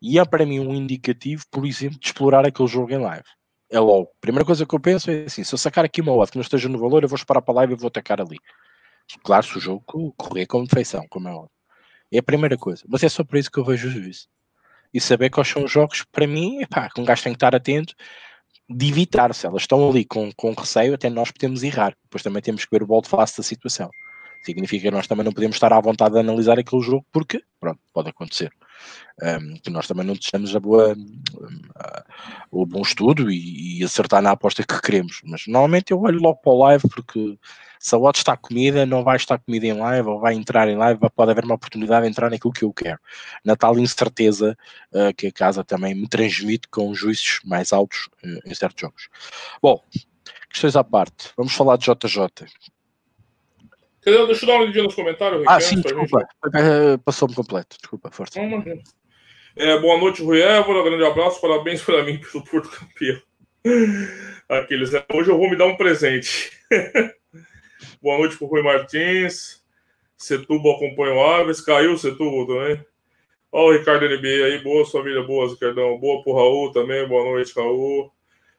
[0.00, 3.24] E é para mim um indicativo, por exemplo, de explorar aquele jogo em live.
[3.70, 4.08] É logo.
[4.16, 6.38] A primeira coisa que eu penso é assim: se eu sacar aqui uma odd que
[6.38, 8.38] não esteja no valor, eu vou esperar para a live e vou atacar ali.
[9.22, 9.84] Claro, se o jogo
[10.16, 11.50] correr com defeição, como é óbvio.
[12.10, 12.82] É a primeira coisa.
[12.88, 14.26] Mas é só por isso que eu vejo o juízo.
[14.92, 17.54] E saber quais são os jogos, para mim, epá, que um gajo tem que estar
[17.54, 17.94] atento
[18.70, 19.34] de evitar.
[19.34, 21.94] Se elas estão ali com, com receio, até nós podemos errar.
[22.04, 23.90] Depois também temos que ver o bolo face da situação.
[24.42, 27.78] Significa que nós também não podemos estar à vontade de analisar aquele jogo, porque, pronto,
[27.92, 28.50] pode acontecer.
[29.22, 30.96] Um, que nós também não deixamos a boa,
[32.50, 35.20] o bom estudo e, e, acertar na aposta que queremos.
[35.24, 37.38] Mas normalmente eu olho logo para o live, porque
[37.80, 40.76] se a odd está comida, não vai estar comida em live, ou vai entrar em
[40.76, 42.98] live, pode haver uma oportunidade de entrar naquilo que eu quero.
[43.42, 44.54] Na tal incerteza
[44.92, 49.08] uh, que a casa também me transmite com juízes mais altos uh, em certos jogos.
[49.62, 49.82] Bom,
[50.50, 52.26] questões à parte, vamos falar de JJ.
[54.04, 55.42] Deixa eu dar uma olhadinha nos comentários.
[55.46, 56.28] Ah, sim, desculpa.
[56.54, 56.98] Gente...
[57.02, 57.76] Passou-me completo.
[57.78, 58.40] Desculpa, força.
[59.56, 60.82] É, boa noite, Rui Évora.
[60.82, 61.40] Grande abraço.
[61.40, 63.20] Parabéns para mim pelo Porto campeão.
[64.48, 65.04] Aqueles, né?
[65.12, 66.50] Hoje eu vou me dar um presente.
[68.02, 69.62] Boa noite para o Rui Martins.
[70.16, 71.60] Setubo acompanha o Aves.
[71.60, 72.84] Caiu o Setubo também.
[73.52, 74.62] Ó, o Ricardo NBA aí.
[74.62, 75.98] Boa família, boa, Ricardão.
[75.98, 77.06] Boa pro Raul também.
[77.08, 78.12] Boa noite, Raul.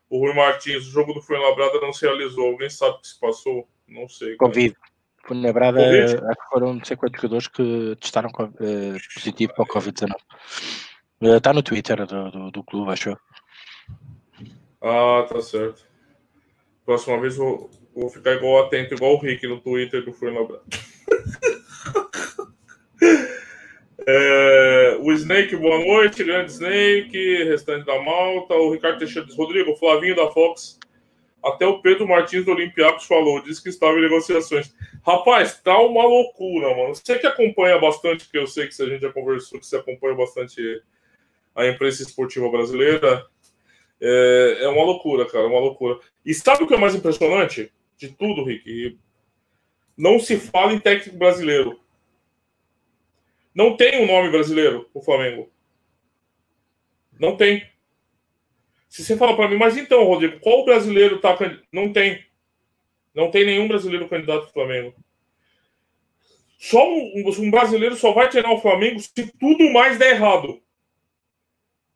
[0.10, 2.48] O Rui Martins, o jogo do Fuenlabrada não se realizou.
[2.48, 3.68] Alguém sabe o que se passou?
[3.88, 4.36] Não sei.
[4.36, 4.76] Covid.
[5.26, 10.16] Fuenlabrada, acho que foram não sei quantos jogadores que testaram uh, positivo para o Covid-19.
[11.22, 13.18] Está uh, no Twitter do, do, do clube, acho eu.
[14.82, 15.88] Ah, tá certo.
[16.84, 20.63] Próxima vez vou, Vou ficar igual atento, igual o Rick no Twitter do Fernando Bravo.
[24.08, 26.23] é, o Snake, boa noite.
[26.23, 28.54] Grande Snake, restante da malta.
[28.54, 30.80] O Ricardo Teixeira diz: Rodrigo, Flavinho da Fox.
[31.43, 34.73] Até o Pedro Martins do Olympiacos falou, disse que estava em negociações.
[35.04, 36.93] Rapaz, tá uma loucura, mano.
[36.93, 40.15] Você que acompanha bastante, porque eu sei que a gente já conversou, que você acompanha
[40.15, 40.82] bastante
[41.56, 43.25] a imprensa esportiva brasileira.
[43.99, 45.99] É, é uma loucura, cara, uma loucura.
[46.23, 47.71] E sabe o que é mais impressionante?
[48.02, 48.98] De tudo, Rick.
[49.96, 51.80] Não se fala em técnico brasileiro.
[53.54, 55.52] Não tem um nome brasileiro o Flamengo.
[57.20, 57.70] Não tem.
[58.90, 61.38] Se você fala para mim, mas então, Rodrigo, qual brasileiro tá.
[61.72, 62.26] Não tem.
[63.14, 64.96] Não tem nenhum brasileiro candidato ao Flamengo.
[66.58, 70.62] Só um, um, brasileiro só vai treinar o Flamengo se tudo mais der errado.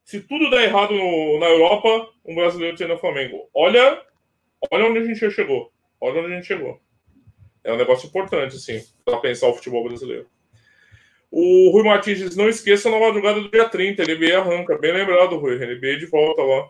[0.04, 3.50] Se tudo der errado no, na Europa, um brasileiro treina o Flamengo.
[3.54, 4.06] Olha,
[4.70, 5.72] olha onde a gente já chegou.
[6.00, 6.80] Olha onde a gente chegou.
[7.64, 10.28] É um negócio importante, assim, para pensar o futebol brasileiro.
[11.32, 14.78] O Rui Martins diz: não esqueça na madrugada do dia 30, NBA arranca.
[14.78, 15.58] Bem lembrado, Rui.
[15.58, 16.70] NBA de volta lá.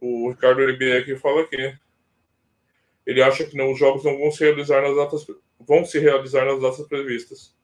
[0.00, 1.76] O Ricardo NBA aqui fala aqui.
[3.06, 5.26] Ele acha que não, os jogos não vão se realizar nas datas
[5.60, 7.54] vão se realizar nas datas previstas.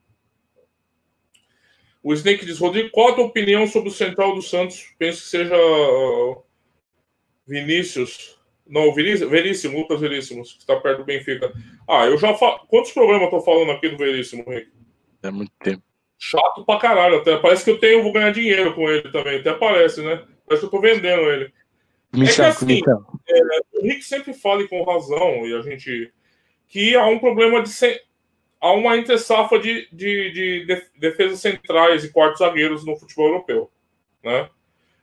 [2.02, 4.94] O Snake diz: Rodrigo, qual a tua opinião sobre o Central do Santos?
[4.98, 6.42] Penso que seja uh,
[7.46, 8.38] Vinícius.
[8.72, 11.52] Não, Veríssimo, Veríssimo, Lucas Veríssimo, que está perto do Benfica.
[11.86, 12.60] Ah, eu já falo.
[12.68, 14.72] Quantos programas eu tô falando aqui do Veríssimo, Rick?
[15.22, 15.82] É muito tempo.
[16.18, 17.18] Chato pra caralho.
[17.18, 19.40] Até parece que eu tenho, vou ganhar dinheiro com ele também.
[19.40, 20.24] Até parece, né?
[20.46, 21.52] Parece que eu tô vendendo ele.
[22.10, 22.80] Comissão, é que, assim,
[23.28, 26.10] é, o Rick sempre fala com razão, e a gente.
[26.66, 27.70] que há um problema de.
[28.58, 33.70] há uma entre-safra de, de, de defesas centrais e quartos zagueiros no futebol europeu.
[34.24, 34.48] Né?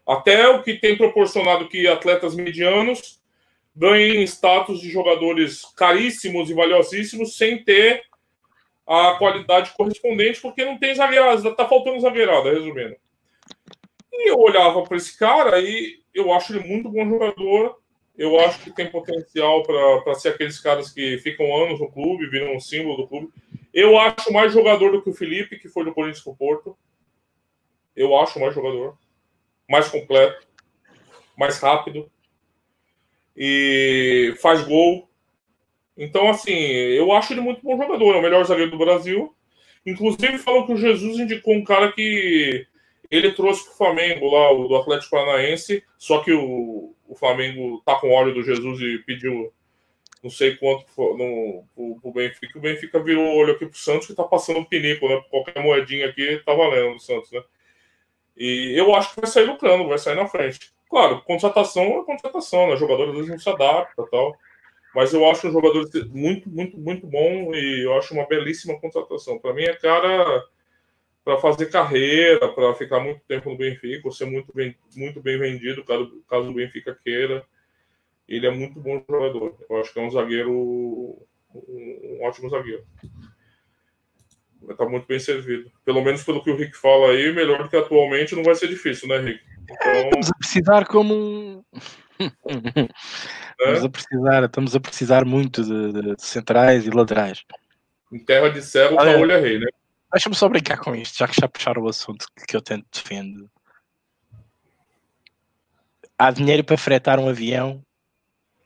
[0.08, 3.19] Até o que tem proporcionado que atletas medianos
[3.80, 8.04] ganhem status de jogadores caríssimos e valiosíssimos sem ter
[8.86, 12.98] a qualidade correspondente, porque não tem zagueirada, tá faltando zagueirada, resumindo.
[14.12, 17.80] E eu olhava para esse cara e eu acho ele muito bom jogador
[18.18, 22.54] Eu acho que tem potencial para ser aqueles caras que ficam anos no clube, viram
[22.54, 23.30] um símbolo do clube.
[23.74, 26.78] Eu acho mais jogador do que o Felipe, que foi do Corinthians pro Porto.
[27.96, 28.98] Eu acho mais jogador.
[29.70, 30.46] Mais completo.
[31.38, 32.12] Mais rápido.
[33.40, 35.10] E faz gol.
[35.98, 38.16] Então, assim, eu acho ele muito bom jogador.
[38.16, 39.34] É o melhor zagueiro do Brasil.
[39.86, 42.68] Inclusive, falam que o Jesus indicou um cara que
[43.10, 47.82] ele trouxe para o Flamengo lá, o do Atlético Paranaense, só que o, o Flamengo
[47.86, 49.52] tá com óleo do Jesus e pediu
[50.22, 52.60] não sei quanto no, pro, pro Benfica.
[52.60, 55.22] O Benfica virou o olho aqui pro Santos que tá passando um pinico, né?
[55.30, 57.42] Qualquer moedinha aqui tá valendo do Santos, né?
[58.40, 60.72] E eu acho que vai sair lucrando, vai sair na frente.
[60.90, 62.78] Claro, contratação é contratação, né?
[62.78, 64.36] Jogadores vezes não se adapta tal.
[64.96, 69.38] Mas eu acho um jogador muito, muito, muito bom e eu acho uma belíssima contratação.
[69.38, 70.44] Para mim é cara
[71.24, 75.38] para fazer carreira, para ficar muito tempo no Benfica, ou ser muito bem, muito bem
[75.38, 77.46] vendido, caso, caso o Benfica queira.
[78.28, 79.56] Ele é muito bom jogador.
[79.70, 80.52] Eu acho que é um zagueiro,
[81.54, 82.84] um ótimo zagueiro.
[84.62, 85.72] Vai estar muito bem servido.
[85.86, 88.68] Pelo menos pelo que o Rick fala aí, melhor do que atualmente não vai ser
[88.68, 89.42] difícil, né, Rick?
[89.64, 89.92] Então...
[89.94, 91.64] Estamos a precisar como um.
[93.58, 97.46] estamos, a precisar, estamos a precisar muito de, de, de centrais e laterais.
[98.12, 99.68] Em terra de cego, ah, olha rei, né?
[100.12, 103.50] Deixa-me só brincar com isto, já que já puxaram o assunto que eu tanto defendo.
[106.18, 107.82] Há dinheiro para fretar um avião,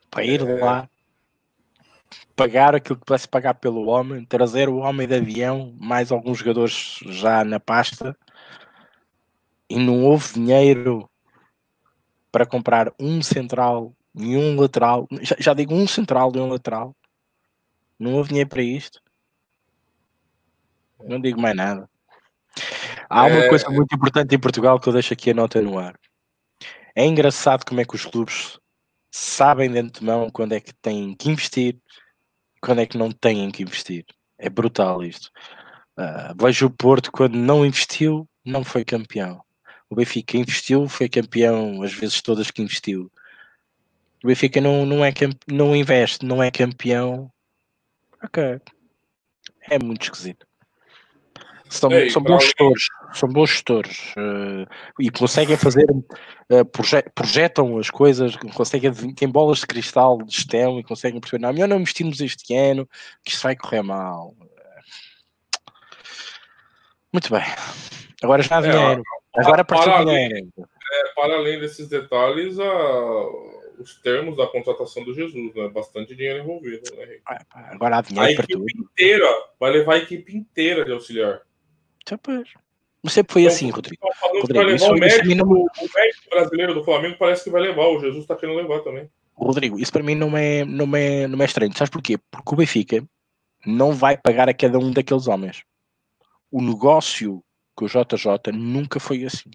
[0.10, 0.64] para ir é.
[0.64, 0.90] lá,
[2.36, 7.00] pagar aquilo que pudesse pagar pelo homem, trazer o homem de avião, mais alguns jogadores
[7.06, 8.18] já na pasta,
[9.70, 11.10] e não houve dinheiro
[12.32, 15.08] para comprar um central e um lateral.
[15.22, 16.96] Já, já digo um central e um lateral.
[17.98, 19.02] Não houve dinheiro para isto.
[21.04, 21.90] Não digo mais nada.
[23.10, 23.50] Há uma é...
[23.50, 26.00] coisa muito importante em Portugal que eu deixo aqui a nota no ar.
[26.96, 28.60] É engraçado como é que os clubes
[29.12, 31.80] sabem de antemão quando é que têm que investir
[32.64, 34.06] quando é que não têm que investir.
[34.38, 35.30] É brutal isto.
[35.98, 39.44] Uh, vejo o Porto quando não investiu, não foi campeão.
[39.90, 43.12] O Benfica investiu, foi campeão as vezes todas que investiu.
[44.24, 45.12] O Benfica não, não, é
[45.46, 47.30] não investe, não é campeão.
[48.24, 48.62] Ok.
[49.70, 50.48] É muito esquisito.
[51.74, 52.84] São, Ei, são bons gestores,
[53.14, 59.58] são bons gestores uh, e conseguem fazer, uh, proje projetam as coisas, conseguem, têm bolas
[59.62, 62.88] de cristal de gestão e conseguem perceber, não, melhor não investirmos este ano,
[63.26, 64.36] que isto vai correr mal.
[67.12, 67.44] Muito bem.
[68.22, 69.04] Agora já há é, dinheiro.
[69.36, 73.26] Agora para, para, além, é, para além desses detalhes, a,
[73.80, 75.70] os termos da contratação do Jesus, né?
[75.70, 77.18] Bastante dinheiro envolvido, né?
[77.56, 79.28] Agora há dinheiro a equipe inteira
[79.60, 81.42] vai levar a equipe inteira de auxiliar.
[82.04, 82.50] Então, pois.
[83.10, 84.08] Sempre foi então, assim, Rodrigo.
[84.42, 85.46] Rodrigo isso, o, médico, não...
[85.46, 89.10] o médico brasileiro do Flamengo parece que vai levar, o Jesus está querendo levar também.
[89.36, 91.76] Rodrigo, isso para mim não é, não, é, não é estranho.
[91.76, 92.18] Sabes porquê?
[92.18, 93.04] Porque o Benfica
[93.66, 95.64] não vai pagar a cada um daqueles homens.
[96.50, 97.44] O negócio
[97.76, 99.52] com o JJ nunca foi assim.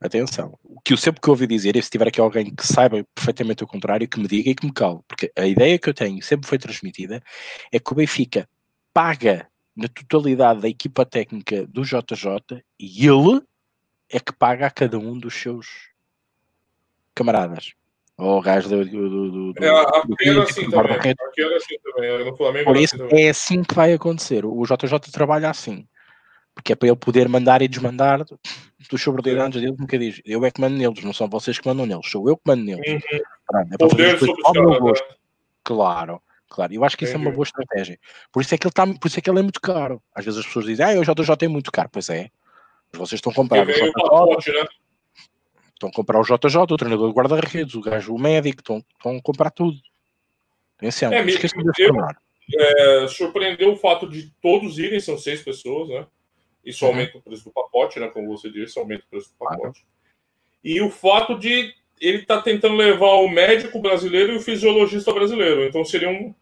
[0.00, 0.58] Atenção.
[0.64, 3.64] O que eu sempre que ouvi dizer, e se tiver aqui alguém que saiba perfeitamente
[3.64, 6.22] o contrário, que me diga e que me cale, porque a ideia que eu tenho
[6.22, 7.22] sempre foi transmitida
[7.72, 8.48] é que o Benfica
[8.92, 13.42] paga na totalidade da equipa técnica do JJ e ele
[14.10, 15.66] é que paga a cada um dos seus
[17.14, 17.74] camaradas.
[18.18, 20.92] Ou o gajo do, do, do, é, aqui era assim também.
[20.96, 22.24] Aqui era assim também.
[22.24, 24.46] No Flamengo Por isso assim é assim que vai acontecer.
[24.46, 25.86] O JJ trabalha assim.
[26.54, 28.24] Porque é para ele poder mandar e desmandar
[28.90, 30.22] dos subordinados dele, nunca diz.
[30.24, 32.64] Eu é que mando neles, não são vocês que mandam neles, sou eu que mando
[32.64, 32.90] neles.
[32.90, 33.20] Uhum.
[33.46, 35.06] Pronto, é para fazer meu gosto.
[35.06, 35.16] Né?
[35.62, 36.22] Claro.
[36.48, 37.98] Claro, eu acho que isso é uma boa estratégia.
[38.32, 40.00] Por isso é que ele tá, por isso é que ele é muito caro.
[40.14, 41.88] Às vezes as pessoas dizem, ah, o JJ é muito caro.
[41.92, 42.30] Pois é.
[42.92, 44.52] Mas vocês estão a comprar o JJ.
[44.52, 44.68] Né?
[45.74, 49.16] Estão a comprar o JJ, o treinador de guarda-redes, o gajo, o médico, estão, estão
[49.16, 49.76] a comprar tudo.
[50.78, 51.90] Atenção, é, esqueçam de
[52.54, 56.06] é, Surpreendeu o fato de todos irem, são seis pessoas, né?
[56.64, 56.92] Isso uhum.
[56.92, 58.08] aumenta o preço do pacote, né?
[58.08, 59.84] Como você disse, aumenta o preço do pacote.
[60.62, 65.64] E o fato de ele está tentando levar o médico brasileiro e o fisiologista brasileiro.
[65.64, 66.34] Então seriam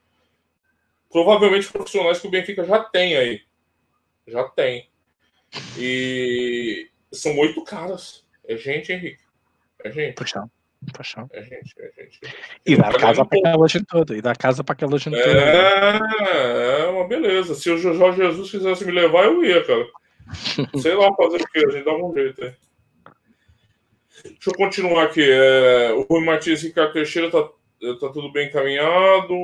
[1.10, 3.40] provavelmente profissionais que o Benfica já tem aí.
[4.26, 4.88] Já tem.
[5.78, 8.24] E são oito caras.
[8.46, 9.22] É gente, Henrique.
[9.82, 10.14] É gente.
[10.14, 10.50] Paixão.
[10.92, 11.30] Paixão.
[11.32, 12.20] É gente, é gente.
[12.66, 14.16] E dá casa para aquela gente toda.
[14.16, 15.38] E dá casa para aquela gente é, toda.
[15.38, 17.54] É, uma beleza.
[17.54, 19.86] Se o Jorge Jesus quisesse me levar, eu ia, cara.
[20.80, 22.52] Sei lá fazer o quê, a gente dá um jeito aí.
[24.22, 25.22] Deixa eu continuar aqui.
[25.22, 29.34] É, o Rui Martins Ricardo Teixeira tá, tá tudo bem encaminhado.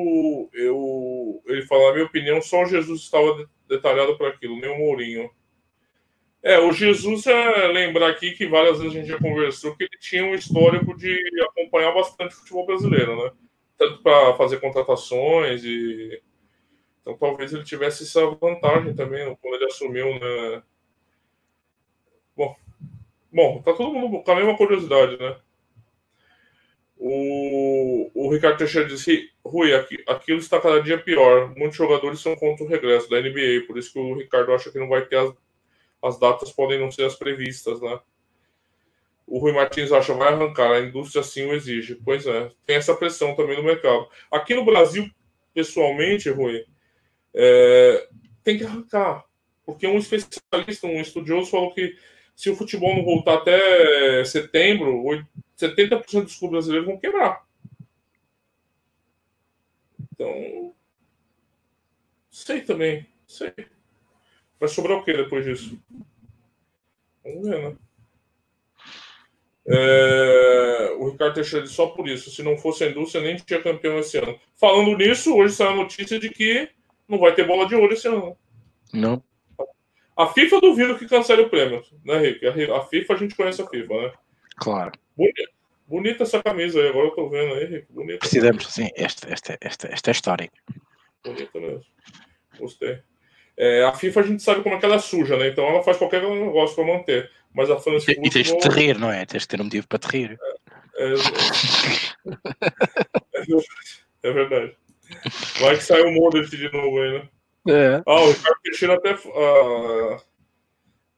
[0.53, 4.79] Eu, ele fala, na minha opinião, só o Jesus estava detalhado para aquilo, nem o
[4.79, 5.31] Mourinho.
[6.43, 9.99] É, o Jesus é lembrar aqui que várias vezes a gente já conversou que ele
[10.01, 13.31] tinha um histórico de acompanhar bastante o futebol brasileiro, né?
[13.77, 16.23] Tanto para fazer contratações e.
[17.03, 20.63] Então talvez ele tivesse essa vantagem também quando ele assumiu, né?
[23.33, 25.37] Bom, tá todo mundo com a mesma curiosidade, né?
[27.03, 29.73] O, o Ricardo Teixeira disse: Rui,
[30.07, 31.55] aquilo está cada dia pior.
[31.57, 34.79] Muitos jogadores são contra o regresso da NBA, por isso que o Ricardo acha que
[34.79, 35.33] não vai ter as,
[36.03, 37.99] as datas, podem não ser as previstas, né?
[39.27, 41.95] O Rui Martins acha vai arrancar, a indústria sim o exige.
[42.05, 44.09] Pois é, tem essa pressão também no mercado.
[44.31, 45.09] Aqui no Brasil,
[45.55, 46.67] pessoalmente, Rui,
[47.33, 48.09] é,
[48.43, 49.25] tem que arrancar.
[49.65, 51.97] Porque um especialista, um estudioso, falou que
[52.41, 55.05] se o futebol não voltar até setembro,
[55.59, 57.47] 70% dos clubes brasileiros vão quebrar.
[60.11, 60.75] Então,
[62.31, 63.53] sei também, sei.
[64.59, 65.79] Vai sobrar o que depois disso?
[67.23, 67.77] Vamos ver, né?
[69.67, 72.31] É, o Ricardo Teixeira só por isso.
[72.31, 74.41] Se não fosse a indústria, nem tinha campeão esse ano.
[74.57, 76.71] Falando nisso, hoje saiu a notícia de que
[77.07, 78.35] não vai ter bola de ouro esse ano.
[78.95, 79.23] Não.
[80.21, 82.47] A FIFA duvido que cancele o prêmio, né, Rick?
[82.47, 84.13] A FIFA a gente conhece a FIFA, né?
[84.57, 84.93] Claro.
[85.17, 85.51] Bonita,
[85.87, 87.87] bonita essa camisa aí, agora eu tô vendo aí, Rick.
[87.91, 88.19] Bonita.
[88.19, 90.55] Precisamos, sim, esta, esta, esta, esta é histórica.
[91.25, 91.85] Bonita mesmo.
[92.59, 93.01] Gostei.
[93.57, 95.49] É, a FIFA a gente sabe como é que ela é suja, né?
[95.49, 97.31] Então ela faz qualquer negócio para manter.
[97.55, 99.25] Mas a Fantasy E, e tens de rir, não é?
[99.25, 100.39] Tens de ter um motivo para te rir.
[100.97, 101.15] É,
[103.35, 104.77] é, é verdade.
[105.61, 107.29] Vai que sai o Modric de novo aí, né?
[107.69, 108.03] É.
[108.07, 109.15] Ah, o Ricardo Teixeira até.
[109.15, 110.21] Uh,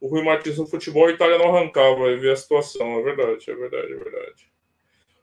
[0.00, 2.98] o Rui Martins no futebol, a Itália não arrancava, e ver a situação.
[2.98, 4.52] É verdade, é verdade, é verdade.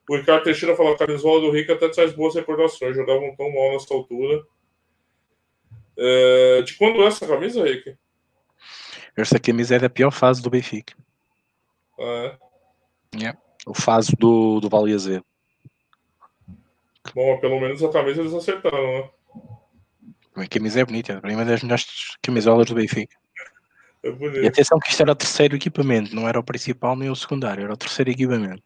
[0.10, 3.74] O Ricardo Teixeira falou: a camisola do Rico até traz boas recordações, jogavam tão mal
[3.74, 4.44] nessa altura.
[5.98, 7.96] É, de quando é essa camisa, Rick?
[9.18, 10.96] Essa camisa é da pior fase do Benfica.
[12.00, 12.38] Ah,
[13.14, 13.18] é?
[13.18, 13.40] Yeah.
[13.68, 15.26] O fase do, do Vale Azedo.
[17.14, 19.10] Bom, pelo menos a camisa eles acertaram, né?
[20.40, 21.86] A camisa é bonita, é uma das melhores
[22.22, 23.16] camisolas do Benfica.
[24.04, 24.10] É.
[24.44, 27.64] E atenção que isto era o terceiro equipamento, não era o principal nem o secundário,
[27.64, 28.64] era o terceiro equipamento.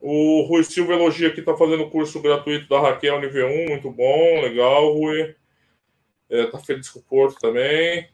[0.00, 3.90] O Rui Silva elogia que está fazendo o curso gratuito da Raquel nível 1, muito
[3.90, 5.34] bom, legal, Rui.
[6.28, 8.08] É, tá feliz com o Porto também.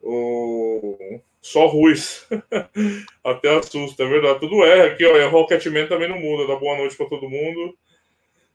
[0.00, 1.20] O...
[1.40, 2.26] Só Ruiz.
[3.22, 4.40] Até assusta, é verdade.
[4.40, 4.86] Tudo é.
[4.86, 6.46] Aqui, ó, a Rocketman também não muda.
[6.46, 7.76] Dá boa noite para todo mundo.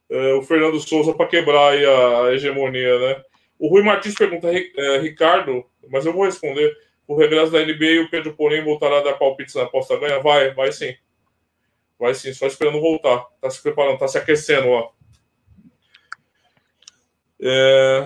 [0.09, 3.23] É, o Fernando Souza para quebrar a hegemonia, né?
[3.59, 6.75] O Rui Martins pergunta, é, Ricardo, mas eu vou responder.
[7.07, 10.19] O regresso da NBA e o Pedro Porém voltará a dar palpites na aposta ganha?
[10.19, 10.95] Vai, vai sim.
[11.99, 13.25] Vai sim, só esperando voltar.
[13.41, 14.89] Tá se preparando, tá se aquecendo lá.
[17.41, 18.05] É...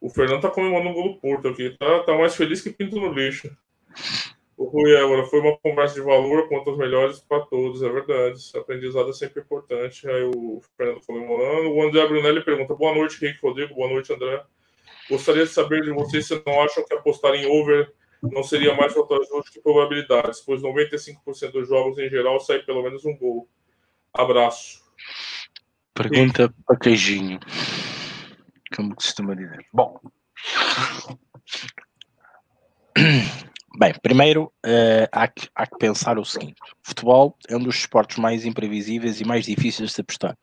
[0.00, 1.76] O Fernando tá comemorando um gol do Porto aqui.
[1.76, 3.54] Tá, tá mais feliz que pinto no lixo.
[4.60, 8.36] O Rui Évora, foi uma conversa de valor, quanto melhores para todos, é verdade.
[8.36, 10.06] Esse aprendizado é sempre importante.
[10.06, 11.70] Aí o Fernando comemorando.
[11.70, 13.74] O André Brunelli pergunta: boa noite, Rick Rodrigo.
[13.74, 14.44] Boa noite, André.
[15.08, 17.90] Gostaria de saber de vocês se não acham que apostar em over
[18.22, 23.02] não seria mais vantajoso que probabilidades, pois 95% dos jogos em geral sai pelo menos
[23.06, 23.48] um gol.
[24.12, 24.84] Abraço.
[25.94, 27.40] Pergunta para queijinho.
[28.76, 29.64] Como costuma dizer.
[29.72, 29.98] Bom.
[33.80, 37.76] Bem, primeiro uh, há, que, há que pensar o seguinte: o futebol é um dos
[37.76, 40.36] esportes mais imprevisíveis e mais difíceis de apostar.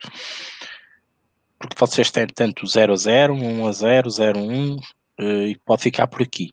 [1.60, 4.80] Porque vocês têm tanto 0 a 0, 1 a 0, 0 a 1 uh,
[5.22, 6.52] e pode ficar por aqui.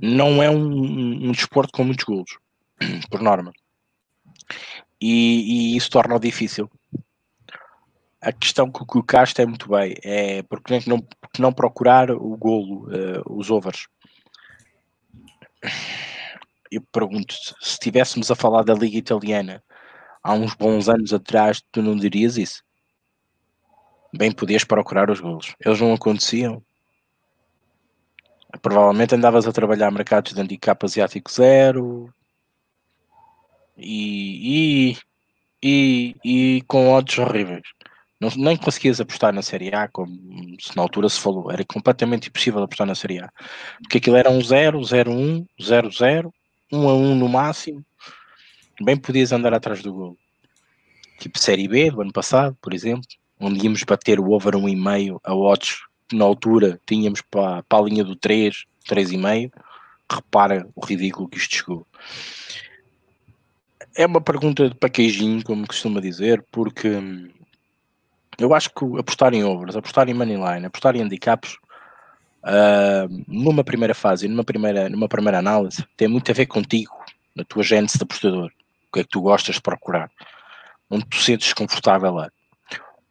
[0.00, 2.38] Não é um, um desporto com muitos golos,
[3.10, 3.52] por norma.
[4.98, 6.70] E, e isso torna-o difícil.
[8.22, 12.34] A questão que o colocaste é muito bem, é porque não, porque não procurar o
[12.38, 13.86] golo, uh, os overs
[16.70, 19.62] eu pergunto se estivéssemos a falar da Liga Italiana
[20.22, 22.62] há uns bons anos atrás, tu não dirias isso?
[24.16, 25.54] Bem, podias procurar os golos.
[25.60, 26.62] Eles não aconteciam.
[28.62, 32.14] Provavelmente andavas a trabalhar mercados de handicap asiático zero
[33.76, 34.98] e, e,
[35.62, 37.66] e, e com odds horríveis.
[38.24, 40.10] Não, nem conseguias apostar na Série A, como
[40.58, 41.52] se na altura se falou.
[41.52, 43.30] Era completamente impossível apostar na Série A.
[43.82, 46.34] Porque aquilo era um 0, 0, 1, 0, 0,
[46.72, 47.84] 1 a 1 no máximo.
[48.80, 50.16] Bem podias andar atrás do gol.
[51.18, 53.06] Tipo Série B do ano passado, por exemplo,
[53.38, 57.86] onde íamos bater o over 1,5 a odds que na altura tínhamos para, para a
[57.86, 59.52] linha do 3, 3,5.
[60.10, 61.86] Repara o ridículo que isto chegou.
[63.94, 66.88] É uma pergunta de paquejinho, como costuma dizer, porque
[68.38, 71.56] eu acho que apostar em overs, apostar em moneyline, apostar em handicaps
[72.44, 76.92] uh, numa primeira fase, numa primeira, numa primeira análise, tem muito a ver contigo,
[77.34, 78.50] na tua gênese de apostador.
[78.88, 80.10] O que é que tu gostas de procurar?
[80.90, 82.30] Onde tu sentes confortável lá.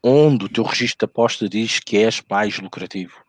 [0.01, 3.21] Onde o teu registro de aposta diz que és mais lucrativo.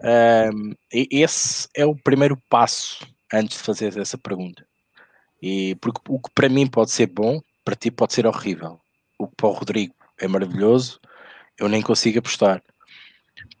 [0.00, 4.66] Um, esse é o primeiro passo antes de fazer essa pergunta.
[5.40, 8.80] E porque o que para mim pode ser bom, para ti pode ser horrível.
[9.18, 11.00] O que para o Rodrigo é maravilhoso,
[11.58, 12.62] eu nem consigo apostar.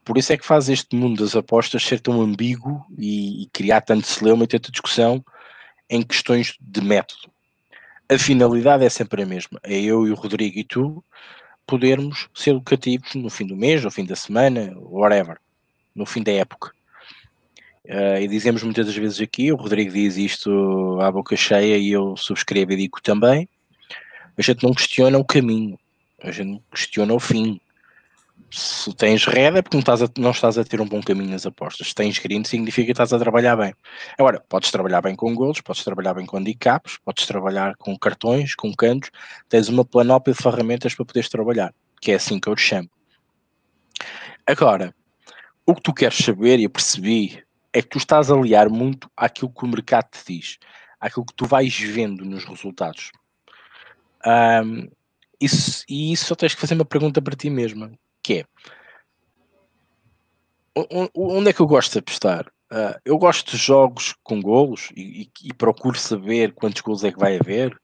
[0.04, 3.80] Por isso é que faz este mundo das apostas ser tão ambíguo e, e criar
[3.82, 5.24] tanto celeuma e tanta discussão
[5.88, 7.30] em questões de método.
[8.10, 9.60] A finalidade é sempre a mesma.
[9.62, 11.04] É eu e o Rodrigo e tu
[11.66, 15.38] podermos ser educativos no fim do mês, no fim da semana, whatever
[15.98, 16.72] no fim da época.
[17.84, 21.90] Uh, e dizemos muitas das vezes aqui, o Rodrigo diz isto à boca cheia e
[21.90, 23.48] eu subscrevo e digo também,
[24.36, 25.78] a gente não questiona o caminho,
[26.22, 27.60] a gente questiona o fim.
[28.50, 31.30] Se tens reda é porque não estás, a, não estás a ter um bom caminho
[31.30, 31.88] nas apostas.
[31.88, 33.74] Se tens green significa que estás a trabalhar bem.
[34.18, 38.54] Agora, podes trabalhar bem com golos, podes trabalhar bem com handicaps, podes trabalhar com cartões,
[38.54, 39.10] com cantos,
[39.48, 42.88] tens uma planóplia de ferramentas para poderes trabalhar, que é assim que eu te chamo.
[44.46, 44.94] Agora,
[45.66, 49.10] o que tu queres saber, e eu percebi, é que tu estás a aliar muito
[49.14, 50.58] àquilo que o mercado te diz,
[50.98, 53.12] àquilo que tu vais vendo nos resultados.
[54.26, 54.88] Um,
[55.40, 58.44] isso, e isso só tens que fazer uma pergunta para ti mesma, que é
[61.14, 62.46] onde é que eu gosto de apostar?
[62.70, 67.10] Uh, eu gosto de jogos com golos e, e, e, procuro saber quantos golos é
[67.10, 67.76] que vai haver,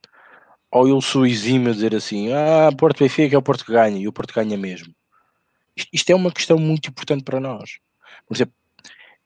[0.70, 3.98] ou eu sou exímio a dizer assim, ah, Porto Benfica é o Porto que ganha,
[3.98, 4.94] e o Porto ganha mesmo.
[5.92, 7.78] Isto é uma questão muito importante para nós.
[8.26, 8.55] Por exemplo,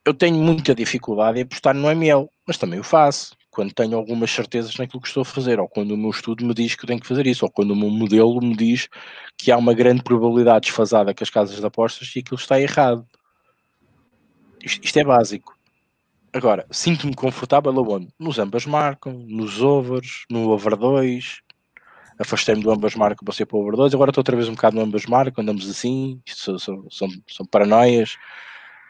[0.05, 4.31] eu tenho muita dificuldade em apostar no ML, mas também o faço quando tenho algumas
[4.31, 7.01] certezas naquilo que estou a fazer, ou quando o meu estudo me diz que tenho
[7.01, 8.89] que fazer isso, ou quando o meu modelo me diz
[9.37, 13.05] que há uma grande probabilidade desfasada com as casas de apostas e aquilo está errado.
[14.65, 15.59] Isto, isto é básico.
[16.33, 18.07] Agora, sinto-me confortável aonde?
[18.17, 21.41] Nos ambas marcam, nos overs, no over 2,
[22.17, 24.77] afastei-me do ambas marcas, passei para o over 2, agora estou outra vez um bocado
[24.77, 28.17] no ambas marcas, andamos assim, são, são, são, são paranoias.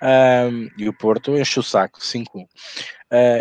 [0.00, 2.44] Um, e o Porto enche o saco, 5-1.
[2.44, 2.46] Uh,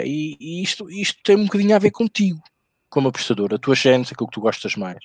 [0.04, 2.42] e, e isto, isto tem um bocadinho a ver contigo,
[2.90, 5.00] como apostador, a tua chance, aquilo que tu gostas mais.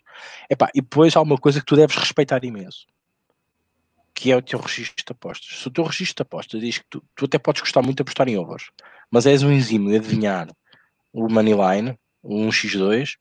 [0.49, 2.87] Epá, e depois há uma coisa que tu deves respeitar imenso,
[4.15, 5.59] que é o teu registro de apostas.
[5.59, 8.03] Se o teu registro de apostas diz que tu, tu até podes gostar muito de
[8.03, 8.71] apostar em overs,
[9.11, 10.49] mas és um enzima de adivinhar
[11.13, 13.17] o moneyline, o 1x2,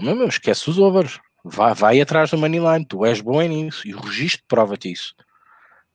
[0.00, 1.20] meu, meu, esquece os overs.
[1.44, 5.14] Vai, vai atrás do moneyline, tu és bom nisso e o registro prova-te isso.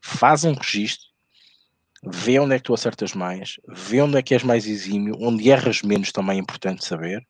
[0.02, 1.07] Faz um registro,
[2.04, 5.50] vê onde é que tu acertas mais, vê onde é que és mais exímio, onde
[5.50, 7.26] erras menos também é importante saber.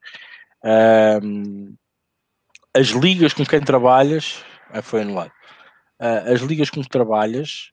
[1.24, 1.76] Um,
[2.74, 5.32] as ligas com quem trabalhas, ah, foi anulado.
[6.00, 7.72] Uh, as ligas com que trabalhas,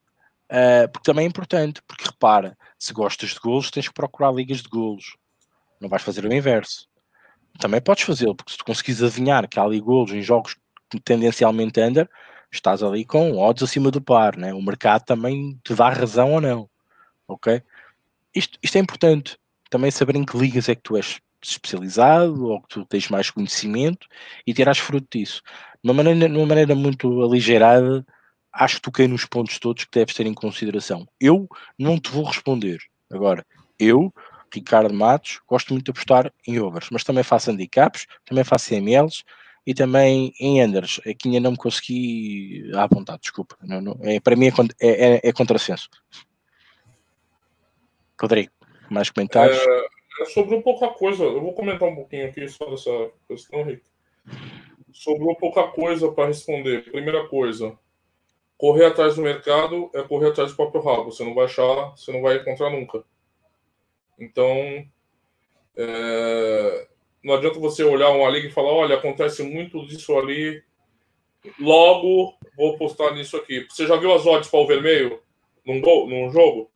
[0.51, 4.63] uh, porque também é importante, porque repara, se gostas de golos, tens que procurar ligas
[4.63, 5.17] de golos.
[5.81, 6.89] Não vais fazer o inverso
[7.59, 10.57] também podes fazê-lo, porque se tu conseguires adivinhar que há ali golos em jogos
[11.05, 12.09] tendencialmente under,
[12.53, 14.53] estás ali com odds acima do par, né?
[14.53, 16.69] o mercado também te dá razão ou não,
[17.29, 17.63] ok?
[18.35, 19.39] Isto, isto é importante,
[19.71, 23.31] também saber em que ligas é que tu és especializado ou que tu tens mais
[23.31, 24.07] conhecimento
[24.47, 25.43] e terás fruto disso.
[25.83, 28.05] De uma maneira, de uma maneira muito aligeirada,
[28.53, 31.07] acho que toquei nos pontos todos que deves ter em consideração.
[31.21, 31.49] Eu
[31.79, 32.79] não te vou responder.
[33.11, 33.45] Agora,
[33.79, 34.13] eu
[34.55, 39.25] Ricardo Matos, gosto muito de apostar em overs, mas também faço handicaps, também faço CMLs
[39.67, 41.01] e também em enders.
[41.01, 43.57] Aqui ainda não me consegui à vontade, desculpa.
[43.63, 45.89] Não, não, é, para mim é, é, é, é contrassenso.
[48.21, 48.53] Rodrigo,
[48.91, 49.59] mais comentários?
[49.59, 49.87] É,
[50.23, 53.85] é sobre um pouca coisa, eu vou comentar um pouquinho aqui só dessa questão, Rico.
[54.93, 56.91] Sobrou pouca coisa para responder.
[56.91, 57.77] Primeira coisa,
[58.57, 61.11] correr atrás do mercado é correr atrás do próprio rabo.
[61.11, 63.05] Você não vai achar, você não vai encontrar nunca.
[64.19, 64.87] Então,
[65.77, 66.89] é,
[67.23, 70.63] não adianta você olhar uma liga e falar: olha, acontece muito disso ali,
[71.59, 73.67] logo vou postar nisso aqui.
[73.69, 75.21] Você já viu as odds para o vermelho
[75.67, 76.71] num, gol, num jogo?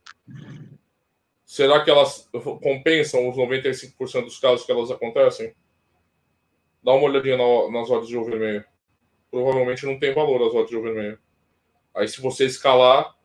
[1.48, 2.28] Será que elas
[2.62, 5.54] compensam os 95% dos casos que elas acontecem?
[6.84, 8.62] Dá uma olhadinha na, nas odds de jogo vermelho.
[9.30, 11.18] Provavelmente não tem valor as odds de jogo vermelho.
[11.94, 13.16] Aí, se você escalar,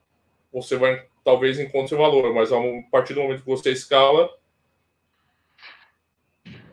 [0.54, 2.58] você vai talvez encontre valor, mas a
[2.90, 4.34] partir do momento que você escala,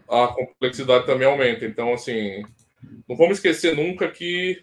[0.08, 1.64] a complexidade também aumenta.
[1.64, 2.44] Então, assim,
[3.08, 4.62] não vamos esquecer nunca que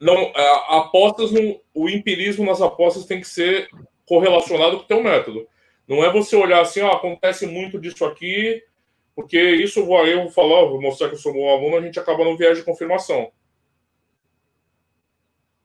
[0.00, 0.32] não
[0.68, 3.68] apostas no, o empirismo nas apostas tem que ser
[4.06, 5.46] correlacionado com o teu método.
[5.88, 8.62] Não é você olhar assim, ó, acontece muito disso aqui,
[9.14, 11.80] porque isso eu vou, eu vou falar, vou mostrar que eu sou bom aluno, a
[11.80, 13.30] gente acaba no viés de confirmação.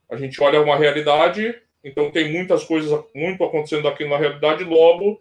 [0.08, 5.20] A gente olha uma realidade Então tem muitas coisas, muito acontecendo aqui na realidade, logo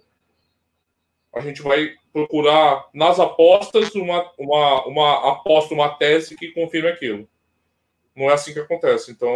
[1.33, 7.27] a gente vai procurar nas apostas uma, uma, uma aposta, uma tese que confirme aquilo.
[8.15, 9.11] Não é assim que acontece.
[9.11, 9.31] Então,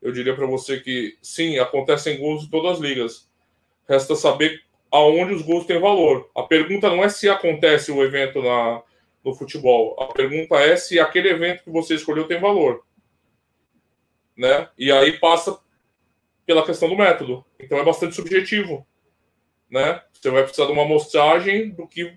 [0.00, 3.27] eu diria para você que sim, acontecem gols em todas as ligas.
[3.88, 6.30] Resta saber aonde os gols têm valor.
[6.34, 8.82] A pergunta não é se acontece o evento na,
[9.24, 9.96] no futebol.
[10.00, 12.84] A pergunta é se aquele evento que você escolheu tem valor.
[14.36, 14.68] Né?
[14.78, 15.58] E aí passa
[16.46, 17.44] pela questão do método.
[17.58, 18.86] Então é bastante subjetivo
[19.70, 20.00] né?
[20.12, 22.16] Você vai precisar de uma amostragem do que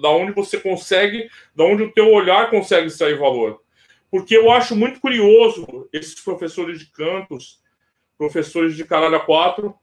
[0.00, 3.62] da onde você consegue, da onde o teu olhar consegue sair valor.
[4.10, 7.62] Porque eu acho muito curioso esses professores de cantos,
[8.18, 9.74] professores de caralho a quatro,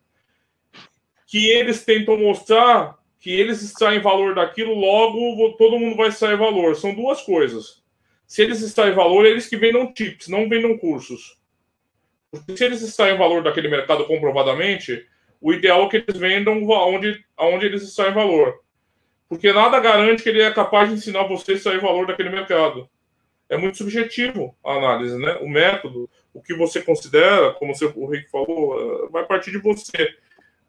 [1.29, 6.75] que eles tentam mostrar que eles extraem valor daquilo, logo todo mundo vai sair valor.
[6.75, 7.83] São duas coisas.
[8.25, 11.37] Se eles extraem valor, eles que vendam tips, não vendam cursos.
[12.31, 15.05] Porque se eles extraem valor daquele mercado comprovadamente,
[15.39, 18.61] o ideal é que eles vendam onde, onde eles extraem valor.
[19.27, 22.89] Porque nada garante que ele é capaz de ensinar você a extrair valor daquele mercado.
[23.47, 25.37] É muito subjetivo a análise, né?
[25.41, 30.15] O método, o que você considera, como o Rick falou, eh, vai partir de você,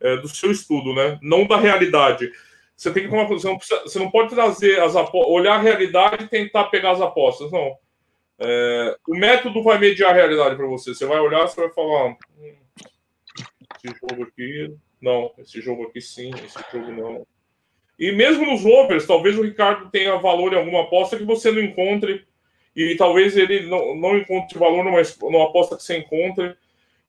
[0.00, 1.18] é, do seu estudo, né?
[1.22, 2.30] Não da realidade.
[2.76, 3.48] Você tem que tomar você
[3.82, 7.76] você não pode trazer as olhar a realidade e tentar pegar as apostas, não.
[8.38, 10.94] É, o método vai mediar a realidade para você.
[10.94, 12.56] Você vai olhar, você vai falar, hum,
[13.84, 15.30] esse jogo aqui, não.
[15.38, 16.30] Esse jogo aqui, sim.
[16.42, 17.26] Esse jogo, não.
[17.98, 21.60] E mesmo nos overs, talvez o Ricardo tenha valor em alguma aposta que você não
[21.60, 22.26] encontre.
[22.74, 26.56] E talvez ele não, não encontre valor numa, numa aposta que você encontre.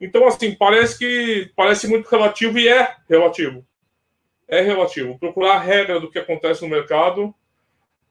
[0.01, 3.63] Então, assim, parece que parece muito relativo e é relativo.
[4.47, 5.19] É relativo.
[5.19, 7.33] Procurar a regra do que acontece no mercado,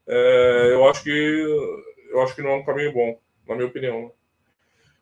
[0.07, 4.12] é, eu acho que eu acho que não é um caminho bom, na minha opinião.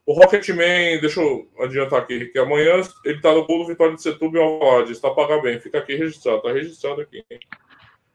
[0.06, 4.02] O Rocketman, deixa eu adiantar aqui, que amanhã ele tá no gol do Vitória de
[4.02, 7.22] Setúbal em Alvalade, está pagar bem, fica aqui registrado, tá registrado aqui.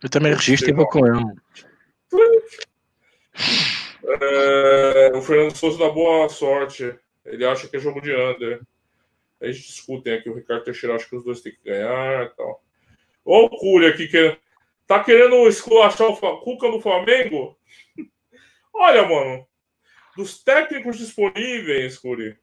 [0.02, 1.24] Eu também registro e vou com ele.
[4.06, 6.94] É, o Fernando Souza dá boa sorte.
[7.26, 8.62] Ele acha que é jogo de under.
[9.42, 12.30] A gente discutem aqui, o Ricardo Teixeira acha que os dois têm que ganhar e
[12.30, 12.64] tal.
[13.26, 14.38] Olha o Cury aqui, que
[14.88, 17.58] tá querendo esculachar o Cuca no Flamengo?
[18.74, 19.48] Olha, mano,
[20.16, 22.38] dos técnicos disponíveis, Curi.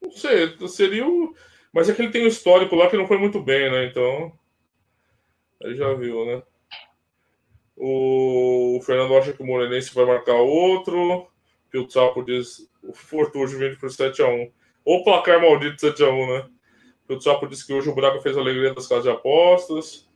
[0.00, 1.34] Não sei, seria o.
[1.72, 3.86] Mas é que ele tem um histórico lá que não foi muito bem, né?
[3.86, 4.36] Então.
[5.62, 6.42] Aí já viu, né?
[7.76, 11.31] O Fernando acha que o Morenense vai marcar outro.
[11.72, 14.52] Pio Sapo diz o Fortujo vende por 7x1.
[14.84, 16.48] Ou placar maldito 7x1, né?
[17.08, 20.06] Pio Sapo diz que hoje o Braga fez a alegria das casas de apostas.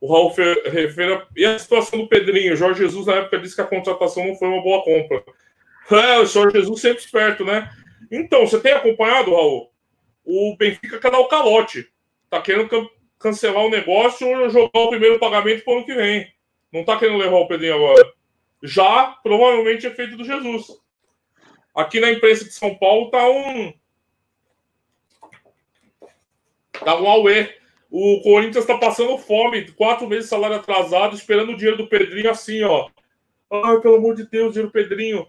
[0.00, 1.26] O Raul Ferreira.
[1.36, 2.54] E a situação do Pedrinho?
[2.54, 5.24] O Jorge Jesus, na época, disse que a contratação não foi uma boa compra.
[5.90, 7.68] É, o Jorge Jesus sempre esperto, né?
[8.10, 9.70] Então, você tem acompanhado, Raul?
[10.24, 11.88] O Benfica quer dar o calote.
[12.30, 12.86] Tá querendo can
[13.18, 16.32] cancelar o negócio ou jogar o primeiro pagamento para o ano que vem.
[16.72, 18.19] Não tá querendo levar o Pedrinho agora.
[18.62, 20.66] Já, provavelmente, é feito do Jesus.
[21.74, 23.72] Aqui na imprensa de São Paulo tá um.
[26.72, 31.56] Tá um Aue o Corinthians está passando fome, quatro meses de salário atrasado, esperando o
[31.56, 32.88] dinheiro do Pedrinho assim, ó.
[33.50, 35.26] Ai, pelo amor de Deus, dinheiro do Pedrinho.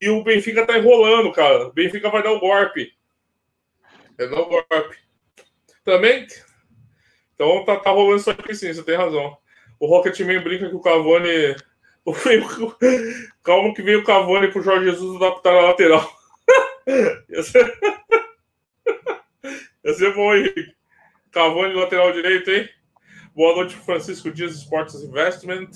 [0.00, 1.66] E o Benfica tá enrolando, cara.
[1.66, 2.94] O Benfica vai dar o golpe.
[4.16, 4.96] Vai dar o golpe.
[5.84, 6.26] Também.
[7.34, 9.36] Então tá, tá rolando isso aqui sim, você tem razão.
[9.78, 11.56] O Rocketman brinca que o Cavani.
[13.42, 16.08] Calma que veio o Cavani pro Jorge Jesus adaptar a lateral.
[17.28, 17.42] Ia
[19.92, 20.14] ser...
[20.14, 20.74] Bom, Henrique.
[21.30, 22.68] Cavani, lateral direito, hein?
[23.34, 25.68] Boa noite, Francisco Dias, Sports Investment.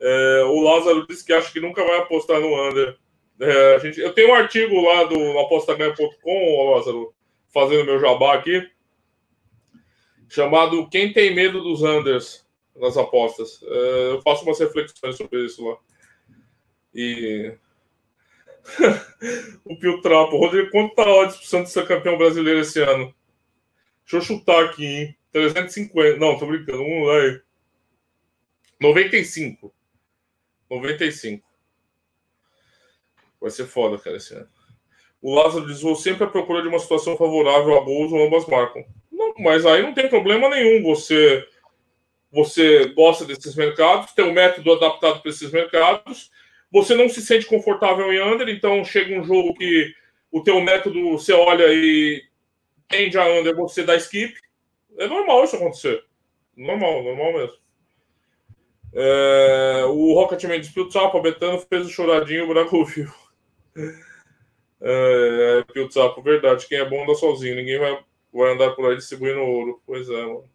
[0.00, 2.98] É, o Lázaro disse que acha que nunca vai apostar no under.
[3.40, 7.14] É, gente, eu tenho um artigo lá do apostaganha.com, Lázaro,
[7.52, 8.68] fazendo meu jabá aqui,
[10.28, 12.41] chamado Quem tem medo dos unders
[12.76, 13.60] nas apostas.
[13.62, 15.76] É, eu faço umas reflexões sobre isso lá.
[16.94, 17.54] E.
[19.64, 20.36] o Pio Trapo.
[20.36, 23.14] Rodrigo, quanto tá a odds pro Santos ser campeão brasileiro esse ano?
[24.02, 25.16] Deixa eu chutar aqui, hein?
[25.32, 26.18] 350.
[26.18, 26.78] Não, tô brincando.
[26.78, 27.40] Vamos lá aí.
[28.80, 29.72] 95.
[30.70, 31.46] 95.
[33.40, 34.48] Vai ser foda, cara, esse ano.
[35.20, 38.46] O Lázaro diz: vou sempre à procura de uma situação favorável a gols ou ambas
[38.46, 38.84] marcam.
[39.10, 40.82] Não, mas aí não tem problema nenhum.
[40.82, 41.46] Você,
[42.32, 46.30] você gosta desses mercados, tem um método adaptado para esses mercados.
[46.70, 49.94] Você não se sente confortável em under, então chega um jogo que
[50.30, 52.22] o teu método você olha e
[52.88, 54.34] tende a under, você dá skip.
[54.98, 56.02] É normal isso acontecer.
[56.56, 57.56] Normal, normal mesmo.
[58.94, 63.10] É, o Rocketman disputou o Betano fez o choradinho, o buraco viu.
[64.84, 66.66] É, Pio Sapo, verdade.
[66.66, 67.54] Quem é bom anda sozinho.
[67.54, 69.80] Ninguém vai, vai andar por aí distribuindo ouro.
[69.86, 70.50] Pois é, mano.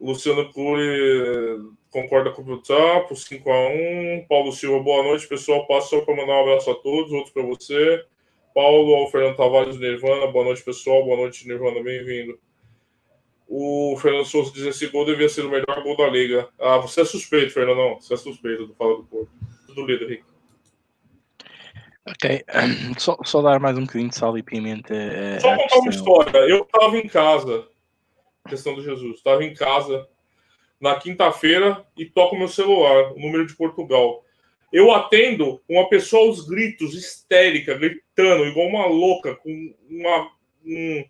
[0.00, 4.26] Luciano Cury concorda com o Pio Sapo, 5x1.
[4.28, 5.66] Paulo Silva, boa noite, pessoal.
[5.66, 8.04] Passo só para mandar um abraço a todos, outro para você.
[8.54, 11.04] Paulo, Fernando Tavares, Nirvana, boa noite, pessoal.
[11.04, 12.38] Boa noite, Nirvana, bem-vindo.
[13.48, 16.48] O Fernando Souza diz esse gol devia ser o melhor gol da liga.
[16.60, 17.96] Ah, você é suspeito, Fernando.
[18.00, 19.30] Você é suspeito do Fala do Porto.
[19.66, 20.24] Tudo lido, Henrique.
[22.06, 22.44] Ok,
[22.98, 24.94] só, só, dar mais um bocadinho de sal e pimenta.
[24.94, 26.38] É, só contar uma história.
[26.40, 27.66] Eu estava em casa,
[28.48, 30.06] questão do Jesus, estava em casa
[30.80, 34.24] na quinta-feira e toco meu celular, o número de Portugal.
[34.72, 40.30] Eu atendo uma pessoa aos gritos, histérica, gritando, igual uma louca, com uma,
[40.64, 41.04] um,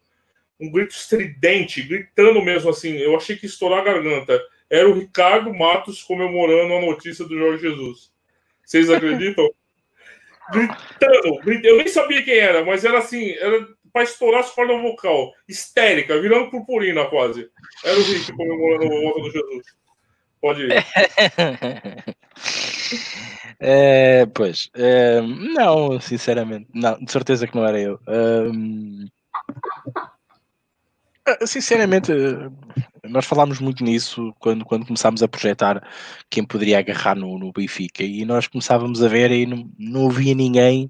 [0.61, 2.97] um grito estridente, gritando mesmo assim.
[2.97, 4.41] Eu achei que estourar a garganta.
[4.70, 8.12] Era o Ricardo Matos comemorando a notícia do Jorge Jesus.
[8.64, 9.49] Vocês acreditam?
[10.51, 13.68] gritando, gritando, eu nem sabia quem era, mas era assim, era
[13.99, 17.51] para estourar as cordas vocal, histérica, virando purpurina quase.
[17.84, 19.66] Era o Rick comemorando a volta do Jesus.
[20.40, 20.72] Pode ir.
[23.61, 27.99] É, pois, é, não, sinceramente, não, de certeza que não era eu.
[28.07, 29.09] Um,
[31.44, 32.12] sinceramente,
[33.03, 35.82] nós falámos muito nisso quando, quando começámos a projetar
[36.30, 40.36] quem poderia agarrar no, no Benfica e nós começávamos a ver e não, não havia
[40.36, 40.88] ninguém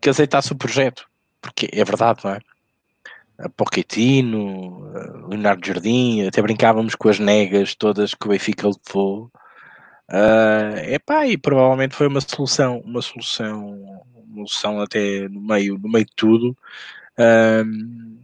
[0.00, 1.08] que aceitasse o projeto,
[1.44, 2.40] porque é verdade, não é?
[3.56, 4.92] Pochettino,
[5.28, 9.30] Leonardo Jardim, até brincávamos com as negas todas que o Benfica levou
[10.10, 15.88] Uh, epá, e provavelmente foi uma solução, uma solução, uma solução até no meio, no
[15.88, 16.56] meio de tudo.
[17.18, 18.18] Um,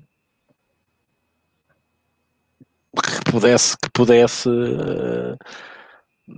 [2.94, 5.36] que pudesse, que pudesse uh,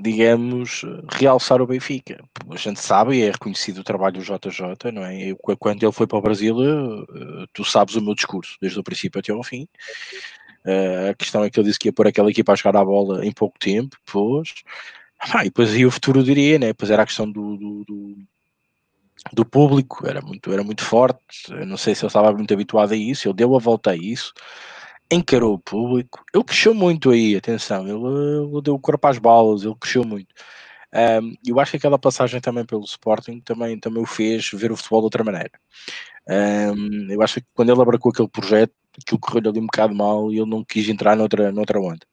[0.01, 2.23] digamos, realçar o Benfica.
[2.49, 5.31] A gente sabe e é reconhecido o trabalho do JJ, não é?
[5.31, 8.83] Eu, quando ele foi para o Brasil, uh, tu sabes o meu discurso, desde o
[8.83, 9.69] princípio até ao fim.
[10.65, 12.85] Uh, a questão é que ele disse que ia pôr aquela equipa a jogar a
[12.85, 14.55] bola em pouco tempo, depois.
[15.21, 16.69] Ah, e depois aí o futuro diria, né?
[16.69, 18.17] Depois era a questão do, do, do,
[19.33, 21.21] do, público, era muito, era muito forte.
[21.51, 23.97] Eu não sei se ele estava muito habituado a isso, ele deu a volta a
[23.97, 24.33] isso,
[25.13, 26.25] encarou o público.
[26.35, 30.35] Ele cresceu muito aí, atenção, ele, ele deu o corpo às balas, ele cresceu muito.
[30.95, 34.77] Um, eu acho que aquela passagem também pelo Sporting também, também o fez ver o
[34.77, 35.53] futebol de outra maneira.
[36.29, 40.31] Um, eu acho que quando ele abracou aquele projeto, aquilo correu ali um bocado mal
[40.31, 42.07] e ele não quis entrar noutra, noutra onda.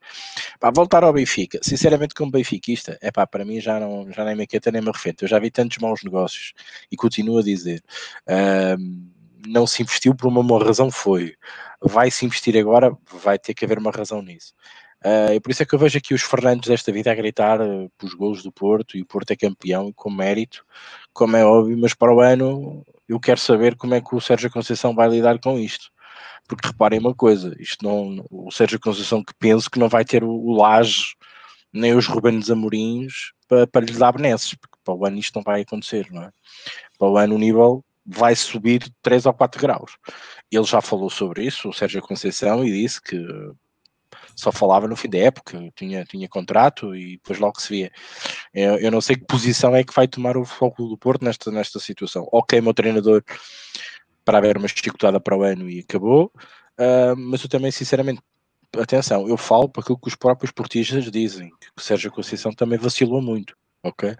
[0.59, 4.35] Para voltar ao Benfica, sinceramente, como benfiquista, é pá, para mim já, não, já nem
[4.35, 5.25] me queta nem me arrefento.
[5.25, 6.53] Eu já vi tantos maus negócios
[6.91, 7.83] e continuo a dizer.
[8.79, 11.35] Um, não se investiu por uma boa razão, foi.
[11.81, 14.53] Vai se investir agora, vai ter que haver uma razão nisso.
[15.05, 17.61] Uh, e por isso é que eu vejo aqui os Fernandes desta vida a gritar
[17.61, 20.65] uh, pelos gols do Porto e o Porto é campeão com mérito,
[21.13, 24.51] como é óbvio, mas para o ano eu quero saber como é que o Sérgio
[24.51, 25.89] Conceição vai lidar com isto.
[26.47, 30.23] Porque reparem uma coisa, isto não, o Sérgio Conceição que penso que não vai ter
[30.23, 31.15] o, o Laje
[31.71, 35.43] nem os Rubens Amorins para, para lhe dar benesses, porque para o ano isto não
[35.43, 36.31] vai acontecer, não é?
[36.97, 39.97] Para o ano o nível vai subir 3 ou 4 graus.
[40.51, 43.17] Ele já falou sobre isso, o Sérgio Conceição, e disse que
[44.35, 47.91] só falava no fim da época, tinha, tinha contrato e depois logo se via.
[48.53, 51.51] Eu, eu não sei que posição é que vai tomar o foco do Porto nesta,
[51.51, 52.27] nesta situação.
[52.31, 53.23] Ok, meu treinador
[54.29, 56.31] para haver uma chicotada para o ano e acabou.
[56.77, 58.21] Uh, mas eu também, sinceramente,
[58.77, 62.77] atenção, eu falo para aquilo que os próprios portistas dizem, que o Sérgio Conceição também
[62.77, 63.55] vacilou muito.
[63.83, 64.15] Ok?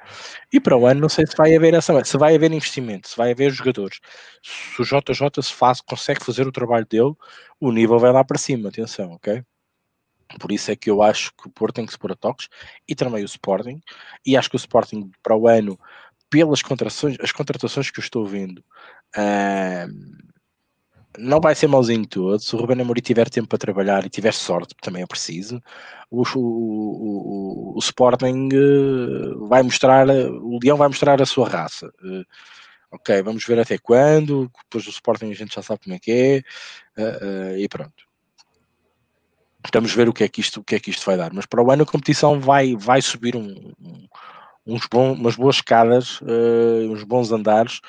[0.54, 3.18] E para o ano não sei se vai haver essa, se vai haver investimento, se
[3.18, 4.00] vai haver jogadores.
[4.42, 7.14] Se o JJ se faz, consegue fazer o trabalho dele,
[7.60, 9.44] o nível vai lá para cima, atenção, ok?
[10.40, 12.48] Por isso é que eu acho que o Porto tem que se pôr a toques
[12.88, 13.82] e também o Sporting.
[14.26, 15.80] E acho que o Sporting para o ano,
[16.30, 18.60] pelas contratações, as contratações que eu estou vendo,
[19.18, 20.29] uh,
[21.20, 22.40] não vai ser mauzinho todo.
[22.40, 25.62] Se o Ruben Amorim tiver tempo para trabalhar e tiver sorte, também é preciso,
[26.10, 31.88] o, o, o, o Sporting uh, vai mostrar, o Leão vai mostrar a sua raça.
[32.02, 32.26] Uh,
[32.92, 34.52] ok, vamos ver até quando.
[34.64, 37.02] Depois do Sporting a gente já sabe como é que é.
[37.02, 38.08] Uh, e pronto.
[39.74, 41.34] Vamos ver o que é que isto, o que é que isto vai dar.
[41.34, 44.08] Mas para o ano a competição vai, vai subir um, um,
[44.66, 46.22] uns bons, umas boas escadas,
[46.90, 47.82] uns bons andares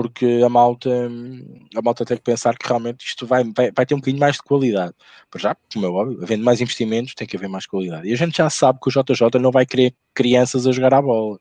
[0.00, 0.88] porque a malta,
[1.74, 4.36] a malta tem que pensar que realmente isto vai, vai, vai ter um bocadinho mais
[4.36, 4.94] de qualidade.
[5.28, 8.06] Por já, como é óbvio, havendo mais investimentos, tem que haver mais qualidade.
[8.06, 11.02] E a gente já sabe que o JJ não vai querer crianças a jogar a
[11.02, 11.40] bola.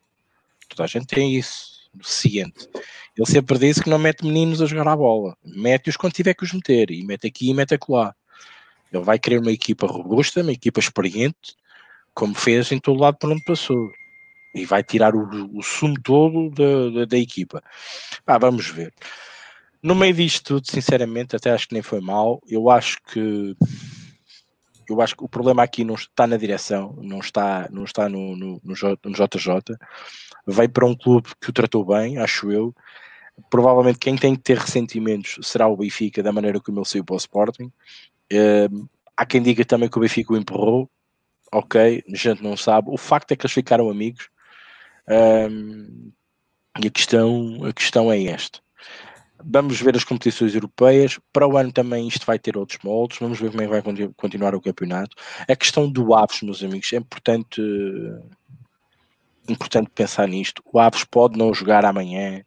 [0.68, 2.68] Toda a gente tem isso, ciente.
[3.16, 5.38] Ele sempre disse que não mete meninos a jogar a bola.
[5.46, 6.90] Mete-os quando tiver que os meter.
[6.90, 8.16] E mete aqui e mete acolá.
[8.92, 11.56] Ele vai querer uma equipa robusta, uma equipa experiente,
[12.12, 13.92] como fez em todo lado por onde passou.
[14.54, 17.64] E vai tirar o, o sumo todo da, da, da equipa.
[18.26, 18.94] Ah, vamos ver.
[19.82, 22.42] No meio disto tudo, sinceramente, até acho que nem foi mal.
[22.48, 23.56] Eu acho que
[24.90, 28.36] eu acho que o problema aqui não está na direção, não está, não está no,
[28.38, 29.78] no, no, JJ.
[30.48, 32.74] Veio para um clube que o tratou bem, acho eu.
[33.50, 37.16] Provavelmente quem tem que ter ressentimentos será o Benfica, da maneira como ele saiu para
[37.16, 37.72] o Sporting.
[38.32, 40.90] Uh, há quem diga também que o Benfica o empurrou.
[41.52, 42.90] Ok, gente não sabe.
[42.90, 44.30] O facto é que eles ficaram amigos.
[45.10, 46.12] Um,
[46.80, 48.60] e a questão, a questão é esta.
[49.44, 51.20] Vamos ver as competições europeias.
[51.32, 53.20] Para o ano também isto vai ter outros moldes.
[53.20, 55.16] Vamos ver como é que vai continuar o campeonato.
[55.48, 57.62] A questão do Aves, meus amigos, é importante,
[59.48, 60.62] importante pensar nisto.
[60.72, 62.44] O Aves pode não jogar amanhã,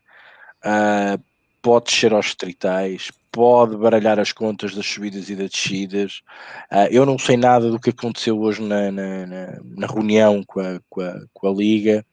[0.64, 1.22] uh,
[1.62, 6.22] pode descer aos tritais, pode baralhar as contas das subidas e das descidas.
[6.70, 10.60] Uh, eu não sei nada do que aconteceu hoje na, na, na, na reunião com
[10.60, 12.04] a, com a, com a Liga.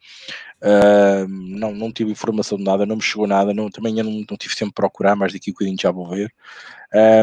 [0.61, 3.53] Uh, não, não tive informação de nada, não me chegou nada.
[3.53, 5.91] Não, também eu não, não tive tempo de procurar, mas daqui a um bocadinho já
[5.91, 6.33] vou ver.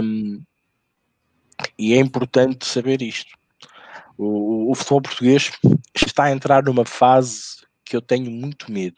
[0.03, 0.43] Um,
[1.79, 3.33] e é importante saber isto.
[4.17, 5.53] O, o futebol português
[5.95, 8.97] está a entrar numa fase que eu tenho muito medo,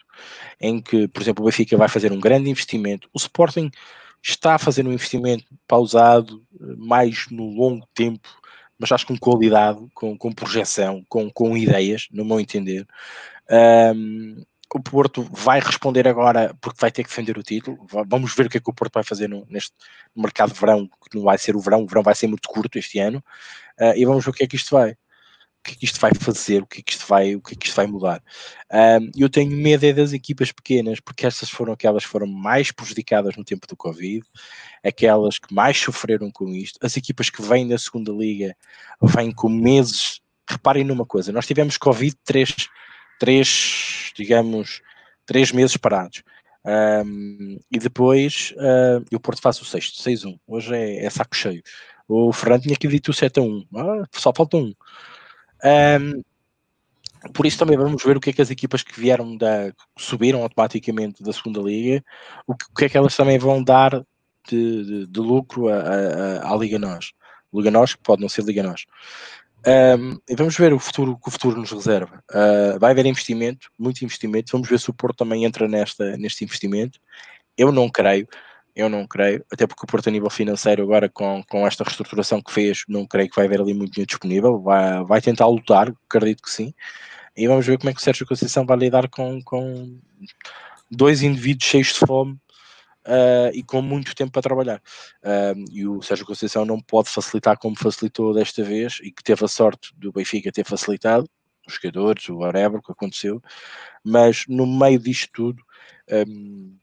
[0.61, 3.71] em que, por exemplo, o Benfica vai fazer um grande investimento, o Sporting
[4.31, 6.45] está a fazer um investimento pausado,
[6.77, 8.29] mais no longo tempo,
[8.79, 12.87] mas acho com qualidade, com, com projeção, com, com ideias, no meu entender.
[13.95, 14.43] Um,
[14.75, 17.87] o Porto vai responder agora porque vai ter que defender o título.
[18.09, 19.73] Vamos ver o que é que o Porto vai fazer no, neste
[20.15, 22.79] mercado de verão, que não vai ser o verão, o verão vai ser muito curto
[22.79, 23.23] este ano,
[23.81, 24.97] uh, e vamos ver o que é que isto vai
[25.67, 27.57] que é que isto vai fazer, o que é que isto vai, o que é
[27.57, 28.23] que isto vai mudar.
[28.73, 32.71] Um, eu tenho medo é das equipas pequenas, porque essas foram aquelas que foram mais
[32.71, 34.25] prejudicadas no tempo do Covid,
[34.85, 36.79] aquelas que mais sofreram com isto.
[36.81, 38.57] As equipas que vêm da segunda liga
[39.03, 40.21] vêm com meses.
[40.49, 42.55] Reparem numa coisa, nós tivemos Covid três,
[43.19, 44.81] três digamos,
[45.27, 46.23] três meses parados.
[46.65, 50.39] Um, e depois uh, o Porto faz o sexto, 6-1.
[50.47, 51.63] Hoje é, é, saco cheio.
[52.09, 53.67] O Fernando tinha que dito o 7-1.
[53.75, 54.73] Ah, só falta um.
[55.65, 56.23] Um,
[57.33, 60.43] por isso também vamos ver o que é que as equipas que vieram da subiram
[60.43, 62.05] automaticamente da segunda liga,
[62.47, 64.05] o que, o que é que elas também vão dar
[64.49, 67.13] de, de, de lucro à, Liga Nós.
[67.53, 68.85] Liga Nós, que pode não ser Liga Nós.
[69.67, 72.23] Um, e vamos ver o futuro que o futuro nos reserva.
[72.31, 74.53] Uh, vai haver investimento, muito investimento.
[74.53, 77.01] Vamos ver se o Porto também entra nesta, neste investimento.
[77.59, 78.29] Eu não creio.
[78.77, 82.43] Eu não creio, até porque o Porto a nível financeiro agora com, com esta reestruturação
[82.43, 85.91] que fez, não creio que vai haver ali muito dinheiro disponível, vai, vai tentar lutar,
[86.07, 86.75] acredito que sim,
[87.35, 89.99] e vamos ver como é que o Sérgio Conceição vai lidar com, com
[90.91, 92.35] dois indivíduos cheios de fome
[93.07, 94.83] uh, e com muito tempo para trabalhar.
[95.23, 99.43] Uh, e o Sérgio Conceição não pode facilitar como facilitou desta vez e que teve
[99.43, 101.27] a sorte do Benfica ter facilitado,
[101.67, 103.43] os jogadores, o whatever, o que aconteceu,
[104.05, 105.63] mas no meio disto tudo.
[106.29, 106.77] Um,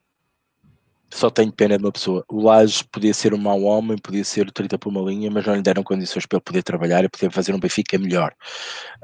[1.13, 2.25] só tenho pena de uma pessoa.
[2.29, 5.55] O Laje podia ser um mau homem, podia ser 30 por uma linha, mas não
[5.55, 8.33] lhe deram condições para ele poder trabalhar e poder fazer um Benfica melhor.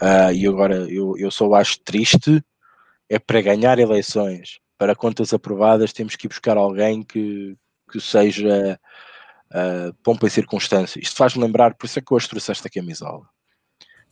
[0.01, 2.43] Uh, e agora eu, eu só acho triste
[3.09, 7.57] é para ganhar eleições, para contas aprovadas, temos que ir buscar alguém que,
[7.91, 8.79] que seja
[9.51, 10.99] uh, pompa e circunstância.
[10.99, 13.27] Isto faz-me lembrar, por isso é que hoje trouxe esta camisola.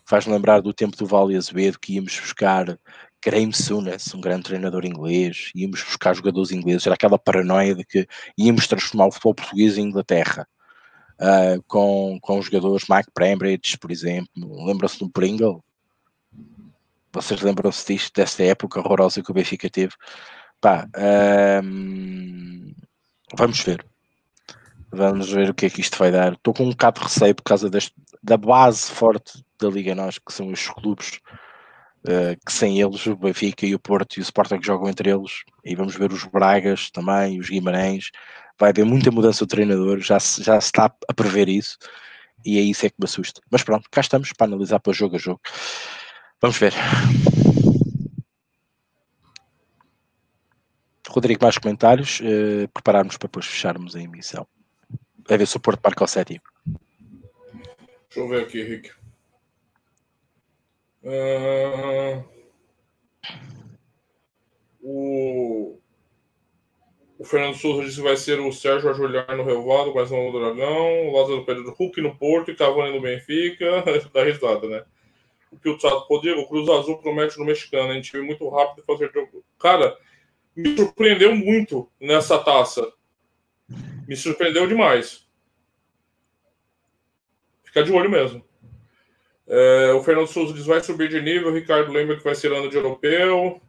[0.05, 2.79] Faz-me lembrar do tempo do Vale Azevedo que íamos buscar
[3.23, 8.07] Graham Souness, um grande treinador inglês, íamos buscar jogadores ingleses, era aquela paranoia de que
[8.37, 10.47] íamos transformar o futebol português em Inglaterra,
[11.19, 15.63] uh, com, com jogadores Mike Prembridge, por exemplo, lembram-se do Pringle?
[17.11, 19.93] Vocês lembram-se disto, desta época horrorosa que o Benfica teve?
[20.61, 20.87] Pá,
[23.35, 23.85] vamos ver.
[24.91, 26.33] Vamos ver o que é que isto vai dar.
[26.33, 27.93] Estou com um bocado de receio por causa deste,
[28.23, 31.19] da base forte da Liga Nós, que são os clubes
[32.05, 35.43] Uh, que sem eles o Benfica e o Porto e o Sporting jogam entre eles.
[35.65, 38.11] E vamos ver os Bragas também, os Guimarães.
[38.57, 41.77] Vai haver muita mudança de treinador já se, já se está a prever isso.
[42.45, 43.41] E é isso é que me assusta.
[43.51, 45.41] Mas pronto, cá estamos para analisar para jogo a jogo.
[46.41, 46.73] Vamos ver.
[51.09, 52.19] Rodrigo, mais comentários?
[52.19, 54.47] Uh, prepararmos para depois fecharmos a emissão.
[55.29, 56.41] A ver se o Porto marca o sétimo.
[56.65, 58.91] Deixa eu ver aqui Henrique
[61.07, 62.21] Uh,
[64.81, 65.79] o,
[67.17, 71.07] o Fernando Souza disse que vai ser o Sérgio Ajuliar no mais um no Dragão,
[71.07, 73.85] o Lázaro Pedro Hulk no Porto e Cavani no Benfica.
[74.13, 74.83] Dá risada, né?
[75.49, 78.47] O que o Tsato Diego, o Cruz Azul promete no mexicano, a gente viu muito
[78.49, 79.45] rápido fazer jogo.
[79.57, 79.97] Cara,
[80.53, 82.85] me surpreendeu muito nessa taça.
[84.05, 85.25] Me surpreendeu demais.
[87.63, 88.46] Fica de olho mesmo.
[89.47, 91.49] É, o Fernando Souza diz vai subir de nível.
[91.49, 93.61] O Ricardo lembra que vai ser ano de europeu.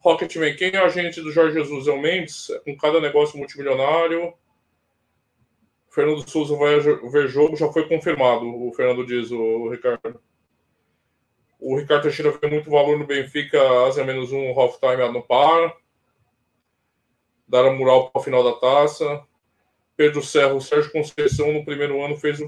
[0.00, 1.86] Rocketman, quem é a agente do Jorge Jesus?
[1.86, 2.48] É o Mendes?
[2.64, 4.34] Com cada negócio multimilionário.
[5.88, 8.44] O Fernando Souza vai ver jogo, já foi confirmado.
[8.46, 10.20] O Fernando diz, o Ricardo.
[11.58, 15.76] O Ricardo Teixeira vê muito valor no Benfica, Asa menos um, half-time no par.
[17.46, 19.22] Dar a mural para o final da taça.
[19.96, 22.40] Pedro Serra, o Sérgio Conceição no primeiro ano fez,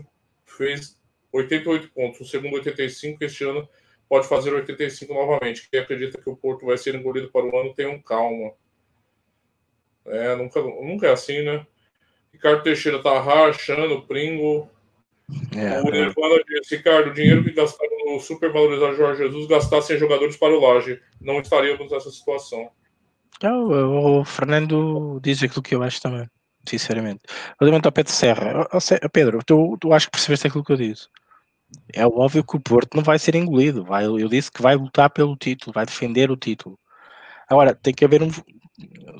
[0.46, 0.98] fez
[1.32, 3.66] 88 pontos, o segundo 85, este ano
[4.08, 5.68] pode fazer 85 novamente.
[5.70, 8.52] Quem acredita que o Porto vai ser engolido para o ano, tenham calma.
[10.04, 11.66] É, nunca, nunca é assim, né?
[12.30, 14.68] Ricardo Teixeira tá rachando, Pringo.
[15.56, 16.60] É, o Nirvana é.
[16.60, 21.00] disse, Ricardo, o dinheiro que gastaram no supervalorizar Jorge Jesus gastassem jogadores para o Laje.
[21.18, 22.70] Não estaríamos nessa situação.
[23.42, 26.28] Não, o Fernando diz aquilo que eu acho também,
[26.68, 27.20] sinceramente.
[27.58, 28.68] Relativamente ao Pedro Serra,
[29.10, 31.08] Pedro, tu, tu acho que percebeste aquilo que eu disse
[31.92, 33.84] é óbvio que o Porto não vai ser engolido.
[33.84, 36.78] Vai, eu disse que vai lutar pelo título, vai defender o título.
[37.48, 38.30] Agora, tem que haver um.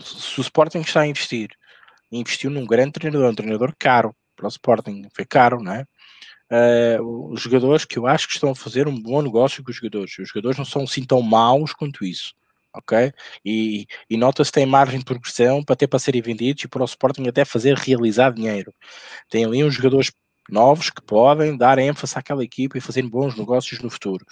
[0.01, 1.51] Se o Sporting está a investir,
[2.11, 5.85] investiu num grande treinador, um treinador caro para o Sporting, foi caro, não é?
[6.51, 9.77] Uh, os jogadores que eu acho que estão a fazer um bom negócio com os
[9.77, 10.19] jogadores.
[10.19, 12.35] Os jogadores não são assim tão maus quanto isso,
[12.75, 13.13] ok?
[13.45, 16.85] E, e nota-se tem margem de progressão para ter para serem vendidos e para o
[16.85, 18.73] Sporting até fazer realizar dinheiro.
[19.31, 20.11] Tem ali uns jogadores
[20.51, 24.25] novos que podem dar ênfase àquela equipa e fazer bons negócios no futuro,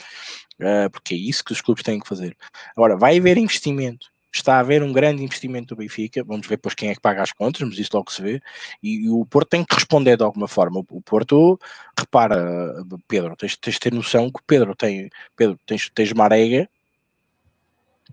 [0.60, 2.36] uh, porque é isso que os clubes têm que fazer.
[2.76, 4.08] Agora, vai haver investimento.
[4.32, 6.22] Está a haver um grande investimento do Benfica.
[6.22, 8.40] Vamos ver depois quem é que paga as contas, mas isso logo se vê.
[8.80, 10.84] E, e o Porto tem que responder de alguma forma.
[10.88, 11.58] O, Porto,
[11.98, 12.72] repara,
[13.08, 15.10] Pedro, tens, tens de ter noção que Pedro tem.
[15.36, 16.68] Pedro, tens, tens Marega,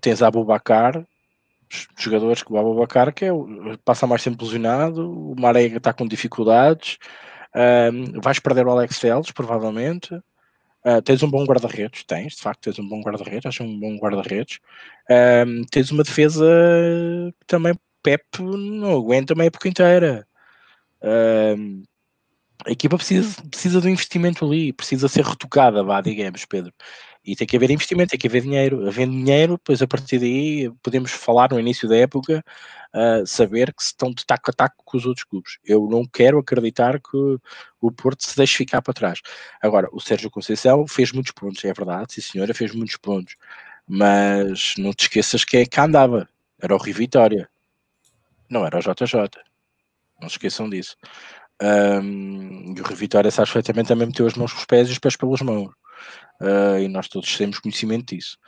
[0.00, 1.06] tens Abubacar,
[1.96, 3.30] jogadores que o Abubacar que é,
[3.84, 6.98] passa mais tempo lesionado, o Marega está com dificuldades,
[7.54, 10.14] um, vais perder o Alex Telles, provavelmente.
[10.84, 13.96] Uh, tens um bom guarda-redes, tens, de facto, tens um bom guarda-redes, acho um bom
[13.98, 14.58] guarda-redes.
[15.10, 16.46] Um, tens uma defesa
[17.40, 20.26] que também Pep não aguenta uma época inteira.
[21.02, 21.82] Um,
[22.66, 26.72] a equipa precisa, precisa de um investimento ali, precisa ser retocada, vá, digamos, Pedro.
[27.28, 28.88] E tem que haver investimento, tem que haver dinheiro.
[28.88, 32.42] Havendo dinheiro, depois a partir daí podemos falar no início da época,
[32.94, 35.58] uh, saber que estão de taco a taco com os outros clubes.
[35.62, 37.38] Eu não quero acreditar que
[37.82, 39.20] o Porto se deixe ficar para trás.
[39.60, 43.36] Agora, o Sérgio Conceição fez muitos pontos, é verdade, sim senhora, fez muitos pontos.
[43.86, 46.26] Mas não te esqueças que é que andava.
[46.58, 47.46] Era o Rio Vitória.
[48.48, 49.28] Não era o JJ.
[50.18, 50.96] Não se esqueçam disso.
[51.60, 54.92] Um, e o Rio Vitória, sabe perfeitamente, também meteu as mãos com os pés e
[54.92, 55.74] os pés pelas mãos
[56.40, 58.38] uh, e nós todos temos conhecimento disso.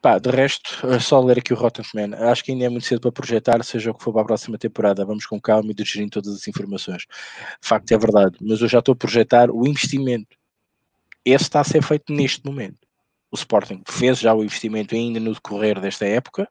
[0.00, 2.16] Pá, de resto, é só ler aqui o Rotten Man.
[2.30, 4.56] Acho que ainda é muito cedo para projetar, seja o que for para a próxima
[4.56, 5.04] temporada.
[5.04, 7.02] Vamos com calma e digerindo todas as informações.
[7.60, 8.36] De facto, é verdade.
[8.40, 10.36] Mas eu já estou a projetar o investimento.
[11.24, 12.78] Esse está a ser feito neste momento.
[13.30, 16.48] O Sporting fez já o investimento ainda no decorrer desta época.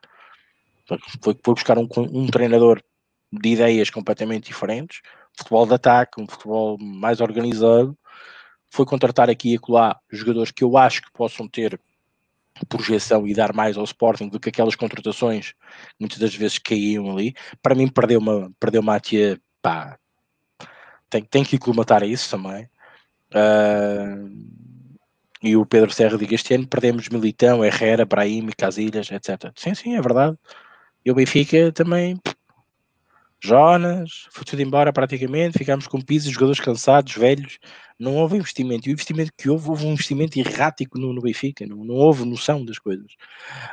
[1.21, 2.81] Foi, buscar um, um treinador
[3.31, 4.99] de ideias completamente diferentes.
[5.37, 7.97] Futebol de ataque, um futebol mais organizado
[8.69, 11.79] foi contratar aqui e acolá jogadores que eu acho que possam ter
[12.65, 15.53] projeção e dar mais ao Sporting do que aquelas contratações
[15.99, 17.35] muitas das vezes caíam ali.
[17.61, 19.97] Para mim perdeu uma, perdeu uma tia, pá,
[21.09, 22.69] tem, tem que colmatar isso também.
[23.33, 24.57] Uh,
[25.43, 29.51] e o Pedro Serra diz este ano perdemos Militão, Herrera, Brahim, Casilhas, etc.
[29.55, 30.37] Sim, sim, é verdade.
[31.05, 32.19] E o Benfica também
[33.43, 37.59] Jonas, foi tudo embora praticamente, ficámos com pisos, jogadores cansados, velhos,
[37.99, 41.65] não houve investimento, e o investimento que houve, houve um investimento errático no, no Benfica,
[41.65, 43.11] não, não, houve noção das coisas.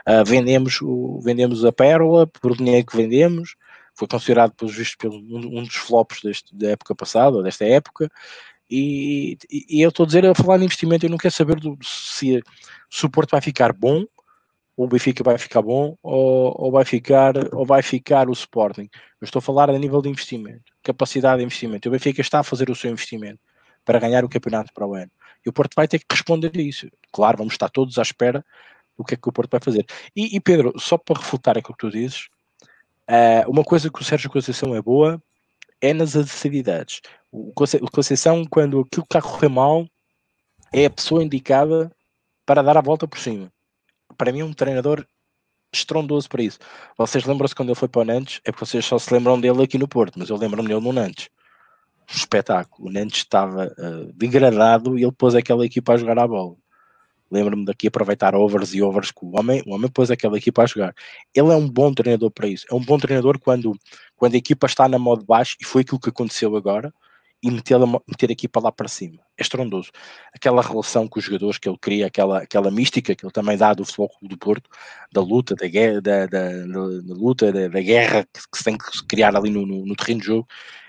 [0.06, 3.56] Uh, vendemos, o, vendemos a Pérola por dinheiro que vendemos,
[3.94, 7.64] foi considerado, pelos vistos, pelo, um, um dos flops deste, da época passada, ou desta
[7.64, 8.10] época,
[8.70, 11.56] e, e, e eu estou a dizer, a falar em investimento, eu não quero saber
[11.56, 12.42] do, se,
[12.90, 14.04] se o Porto vai ficar bom
[14.76, 18.88] o Benfica vai ficar bom ou, ou, vai ficar ou vai ficar o Sporting.
[19.20, 21.88] Eu estou a falar a nível de investimento, capacidade de investimento.
[21.88, 23.40] O Benfica está a fazer o seu investimento
[23.84, 25.10] para ganhar o campeonato para o ano.
[25.44, 26.88] E o Porto vai ter que responder a isso.
[27.12, 28.44] Claro, vamos estar todos à espera
[28.96, 29.84] do que é que o Porto vai fazer.
[30.16, 32.28] E, e Pedro, só para refutar aquilo que tu dizes,
[33.08, 35.22] uh, uma coisa que o Sérgio Conceição é boa
[35.80, 37.00] é nas adversidades.
[37.30, 37.52] O
[37.92, 39.86] Conceição, quando aquilo está a correr mal,
[40.72, 41.92] é a pessoa indicada
[42.46, 43.53] para dar a volta por cima
[44.16, 45.06] para mim, um treinador
[45.72, 46.58] estrondoso para isso.
[46.96, 48.40] Vocês lembram-se quando ele foi para o Nantes?
[48.44, 50.92] É porque vocês só se lembram dele aqui no Porto, mas eu lembro-me dele no
[50.92, 51.28] Nantes.
[52.10, 52.88] Um espetáculo.
[52.88, 56.54] O Nantes estava uh, degradado e ele pôs aquela equipa a jogar a bola.
[57.30, 60.66] Lembro-me daqui aproveitar overs e overs que o homem, o homem pôs aquela equipa a
[60.66, 60.94] jogar.
[61.34, 62.66] Ele é um bom treinador para isso.
[62.70, 63.76] É um bom treinador quando,
[64.14, 66.94] quando a equipa está na modo baixo, e foi aquilo que aconteceu agora,
[67.44, 67.78] e meter,
[68.08, 69.20] meter a equipa lá para cima.
[69.36, 69.90] É estrondoso.
[70.32, 73.74] Aquela relação com os jogadores que ele cria, aquela, aquela mística que ele também dá
[73.74, 74.70] do Futebol Clube do Porto,
[75.12, 78.78] da luta, da guerra, da, da, da luta, da, da, guerra que, que, se tem
[78.78, 80.48] que criar ali no, no, no terreno de jogo,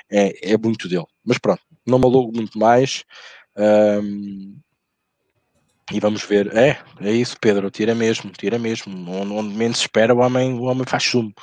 [0.09, 1.05] é, é, muito dele.
[1.25, 3.03] Mas pronto, não me alugo muito mais.
[3.57, 4.57] Um,
[5.91, 6.55] e vamos ver.
[6.55, 7.69] É, é isso, Pedro.
[7.69, 9.11] Tira mesmo, tira mesmo.
[9.11, 11.33] Onde, onde menos espera, o homem, o homem faz sumo.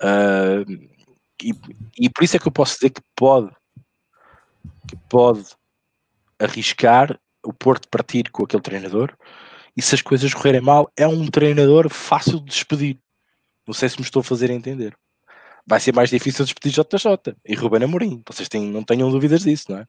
[0.00, 0.96] Uh,
[1.42, 1.52] e,
[2.00, 3.50] e por isso é que eu posso dizer que pode,
[4.86, 5.44] que pode
[6.38, 9.16] arriscar o Porto partir com aquele treinador.
[9.76, 12.98] E se as coisas correrem mal, é um treinador fácil de despedir.
[13.66, 14.96] Não sei se me estou a fazer entender.
[15.66, 18.22] Vai ser mais difícil despedir JJ e Ruben Amorim.
[18.26, 19.86] Vocês têm, não tenham dúvidas disso, não é?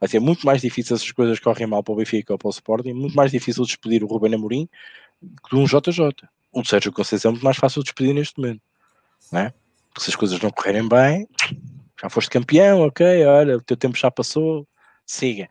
[0.00, 2.50] vai ser muito mais difícil essas coisas correm mal para o Benfica ou para o
[2.50, 4.68] Sporting, muito mais difícil despedir o Ruben Amorim
[5.48, 6.28] que um JJ.
[6.52, 8.62] O Sérgio Conceição é muito mais fácil de despedir neste momento,
[9.30, 9.54] não é?
[9.88, 11.28] Porque se as coisas não correrem bem,
[12.00, 14.66] já foste campeão, ok, olha, o teu tempo já passou,
[15.06, 15.48] siga.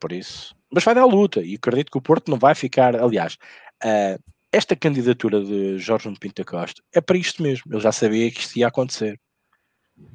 [0.00, 3.36] Por isso, mas vai dar luta e acredito que o Porto não vai ficar, aliás,
[3.84, 4.22] uh,
[4.52, 8.56] esta candidatura de Jorge Pinto Costa é para isto mesmo, ele já sabia que isto
[8.58, 9.20] ia acontecer.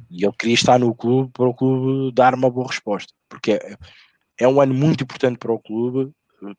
[0.10, 3.78] E ele queria estar no clube para o clube dar uma boa resposta, porque é,
[4.40, 6.14] é um ano muito importante para o clube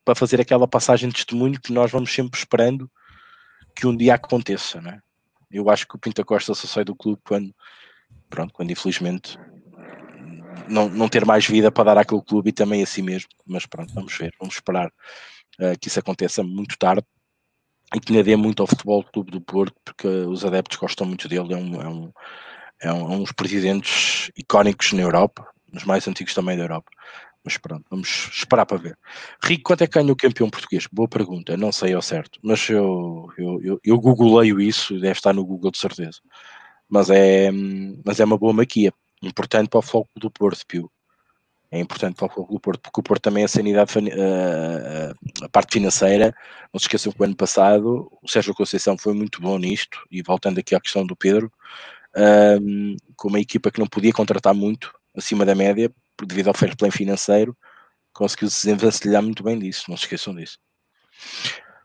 [0.05, 2.91] para fazer aquela passagem de testemunho que nós vamos sempre esperando
[3.75, 5.01] que um dia aconteça, né?
[5.51, 7.55] Eu acho que o Pinta Costa só sai do clube quando,
[8.29, 9.39] pronto, quando infelizmente
[10.69, 13.29] não, não ter mais vida para dar àquele clube e também a si mesmo.
[13.47, 17.07] Mas pronto, vamos ver, vamos esperar uh, que isso aconteça muito tarde
[17.95, 21.29] e que lhe dê muito ao Futebol Clube do Porto, porque os adeptos gostam muito
[21.29, 22.12] dele, é um, é um
[22.81, 26.91] é um, é um dos presidentes icónicos na Europa, nos mais antigos também da Europa.
[27.45, 28.99] Mas pronto, vamos esperar para ver.
[29.43, 30.87] Rico, quanto é que ganha o campeão português?
[30.91, 35.35] Boa pergunta, não sei ao certo, mas eu, eu, eu, eu googleio isso, deve estar
[35.35, 36.21] no Google de certeza.
[36.95, 37.51] Mas é,
[38.05, 40.89] mas é uma boa maquia, importante para o foco do Porto, Pio.
[41.69, 45.45] É importante para o foco do Porto, porque o Porto também é a sanidade, a,
[45.45, 46.33] a parte financeira.
[46.73, 50.23] Não se esqueçam que o ano passado o Sérgio Conceição foi muito bom nisto, e
[50.23, 51.53] voltando aqui à questão do Pedro,
[52.63, 55.91] um, com uma equipa que não podia contratar muito acima da média,
[56.25, 57.57] devido ao fair play financeiro,
[58.13, 60.61] conseguiu se desenvencilhar muito bem disso, não se esqueçam disso.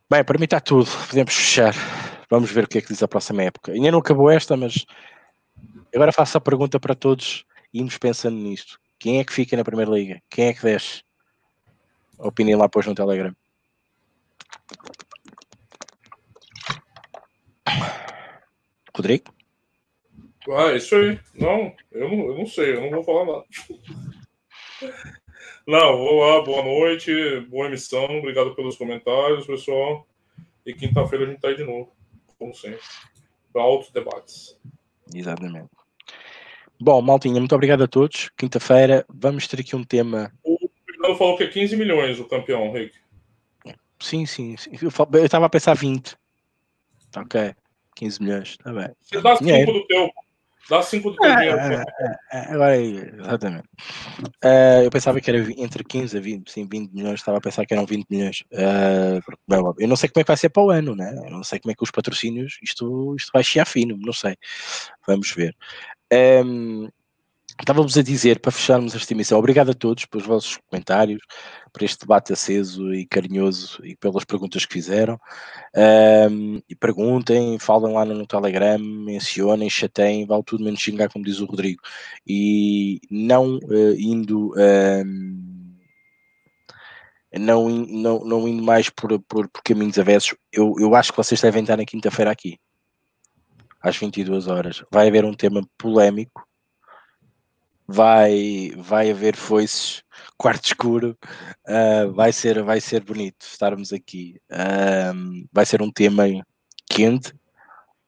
[0.08, 1.74] Bem, para mim está tudo, podemos fechar.
[2.30, 3.72] Vamos ver o que é que diz a próxima época.
[3.72, 4.86] Ainda não acabou esta, mas
[5.94, 8.80] agora faço a pergunta para todos e irmos pensando nisto.
[9.00, 10.22] Quem é que fica na Primeira Liga?
[10.30, 11.04] Quem é que desce?
[12.18, 13.34] Opinião lá depois no Telegram.
[18.96, 19.34] Rodrigo?
[20.52, 21.20] Ah, isso aí.
[21.36, 23.46] Não, eu não, eu não sei, eu não vou falar nada.
[25.68, 30.08] Não, vou lá, boa noite, boa emissão, obrigado pelos comentários, pessoal.
[30.66, 31.94] E quinta-feira a gente tá aí de novo,
[32.40, 32.80] como sempre,
[33.54, 34.58] para altos debates.
[35.14, 35.70] Exatamente.
[36.80, 38.30] Bom, Maltinha, muito obrigado a todos.
[38.38, 40.32] Quinta-feira vamos ter aqui um tema.
[40.44, 42.98] O Fernando falou que é 15 milhões o campeão, Rick.
[44.00, 44.72] Sim, sim, sim.
[44.82, 46.16] Eu estava a pensar 20.
[47.18, 47.54] Ok,
[47.96, 48.90] 15 milhões, está bem.
[49.02, 50.10] Você dá 5 do teu,
[50.68, 51.58] Dá 5 do teu dinheiro.
[51.58, 51.84] É,
[52.32, 53.68] é, agora, exatamente.
[54.44, 57.66] Uh, eu pensava que era entre 15 a 20, sim, 20 milhões, estava a pensar
[57.66, 58.44] que eram 20 milhões.
[58.52, 59.22] Uh,
[59.80, 61.14] eu não sei como é que vai ser para o ano, né?
[61.26, 64.36] Eu não sei como é que os patrocínios, isto, isto vai chiar fino, não sei.
[65.08, 65.56] Vamos ver.
[66.12, 66.90] Um,
[67.60, 71.22] Estávamos a dizer, para fecharmos esta emissão, obrigado a todos pelos vossos comentários,
[71.74, 75.20] por este debate aceso e carinhoso e pelas perguntas que fizeram.
[76.32, 81.42] Um, e perguntem, falem lá no Telegram, mencionem, chateiem, vale tudo menos xingar, como diz
[81.42, 81.82] o Rodrigo.
[82.26, 84.54] E não uh, indo.
[84.56, 85.76] Um,
[87.38, 91.40] não, não, não indo mais por, por, por caminhos avessos, eu, eu acho que vocês
[91.42, 92.58] devem estar na quinta-feira aqui,
[93.82, 94.84] às 22 horas.
[94.92, 96.49] Vai haver um tema polémico
[97.92, 100.04] vai, vai haver foices,
[100.38, 101.18] quarto escuro,
[101.68, 104.40] uh, vai, ser, vai ser bonito estarmos aqui.
[104.52, 106.26] Uh, vai ser um tema
[106.90, 107.34] quente.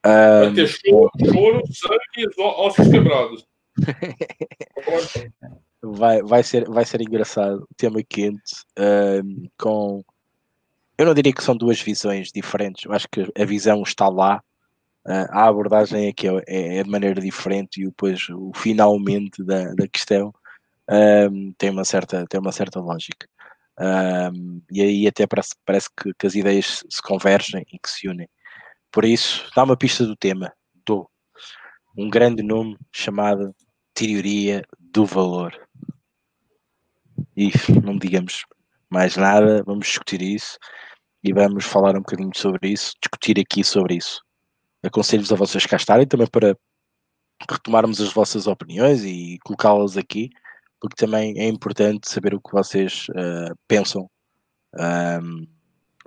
[0.05, 3.47] Uh, vai ter choro, choro sangue e ossos quebrados.
[5.81, 8.63] vai, vai, ser, vai ser engraçado, tema quente,
[9.57, 10.03] com
[10.97, 14.43] eu não diria que são duas visões diferentes, eu acho que a visão está lá,
[15.05, 19.87] a abordagem aqui é, é, é, de maneira diferente e depois o finalmente da, da
[19.87, 20.33] questão
[21.57, 23.27] tem, uma certa, tem uma certa lógica.
[24.71, 28.27] E aí até parece, parece que, que, as ideias se convergem e que se unem.
[28.91, 30.51] Por isso, dá uma pista do tema.
[30.85, 31.09] Do
[31.97, 33.55] um grande nome chamado
[33.93, 35.55] Teoria do Valor.
[37.37, 37.51] E
[37.83, 38.43] não digamos
[38.89, 40.57] mais nada, vamos discutir isso
[41.23, 44.21] e vamos falar um bocadinho sobre isso, discutir aqui sobre isso
[44.83, 46.57] aconselho-vos a vocês cá estarem também para
[47.49, 50.29] retomarmos as vossas opiniões e colocá-las aqui,
[50.79, 54.09] porque também é importante saber o que vocês uh, pensam
[55.23, 55.47] um,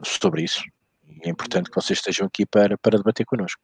[0.02, 0.62] sobre isso.
[1.06, 3.60] E é importante que vocês estejam aqui para, para debater connosco.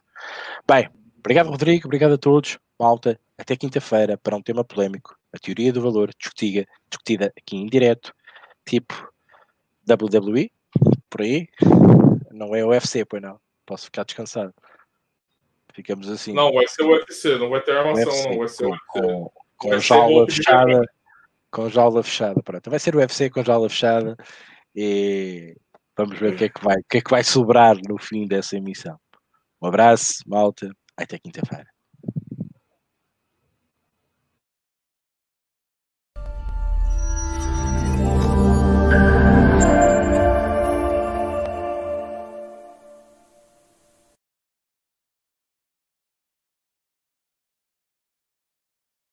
[0.66, 0.88] Bem,
[1.18, 2.58] obrigado, Rodrigo, obrigado a todos.
[2.78, 7.66] Malta, até quinta-feira para um tema polémico, a teoria do valor discutida, discutida aqui em
[7.66, 8.12] direto,
[8.64, 8.94] tipo
[9.88, 10.50] WWE,
[11.08, 11.48] por aí.
[12.30, 13.38] Não é UFC, pois não.
[13.66, 14.54] Posso ficar descansado.
[15.72, 16.32] Ficamos assim.
[16.32, 18.38] Não, vai ser o UFC, não vai ter armação, UFC, não.
[18.38, 20.84] Vai ser com, com, com jaula fechada.
[21.50, 22.70] Com jaula fechada, pronto.
[22.70, 24.16] Vai ser o UFC com jaula fechada
[24.74, 25.56] e
[25.96, 28.26] vamos ver o que é que vai, o que é que vai sobrar no fim
[28.26, 28.98] dessa emissão.
[29.62, 30.70] Um abraço, malta.
[30.96, 31.66] Até quinta-feira.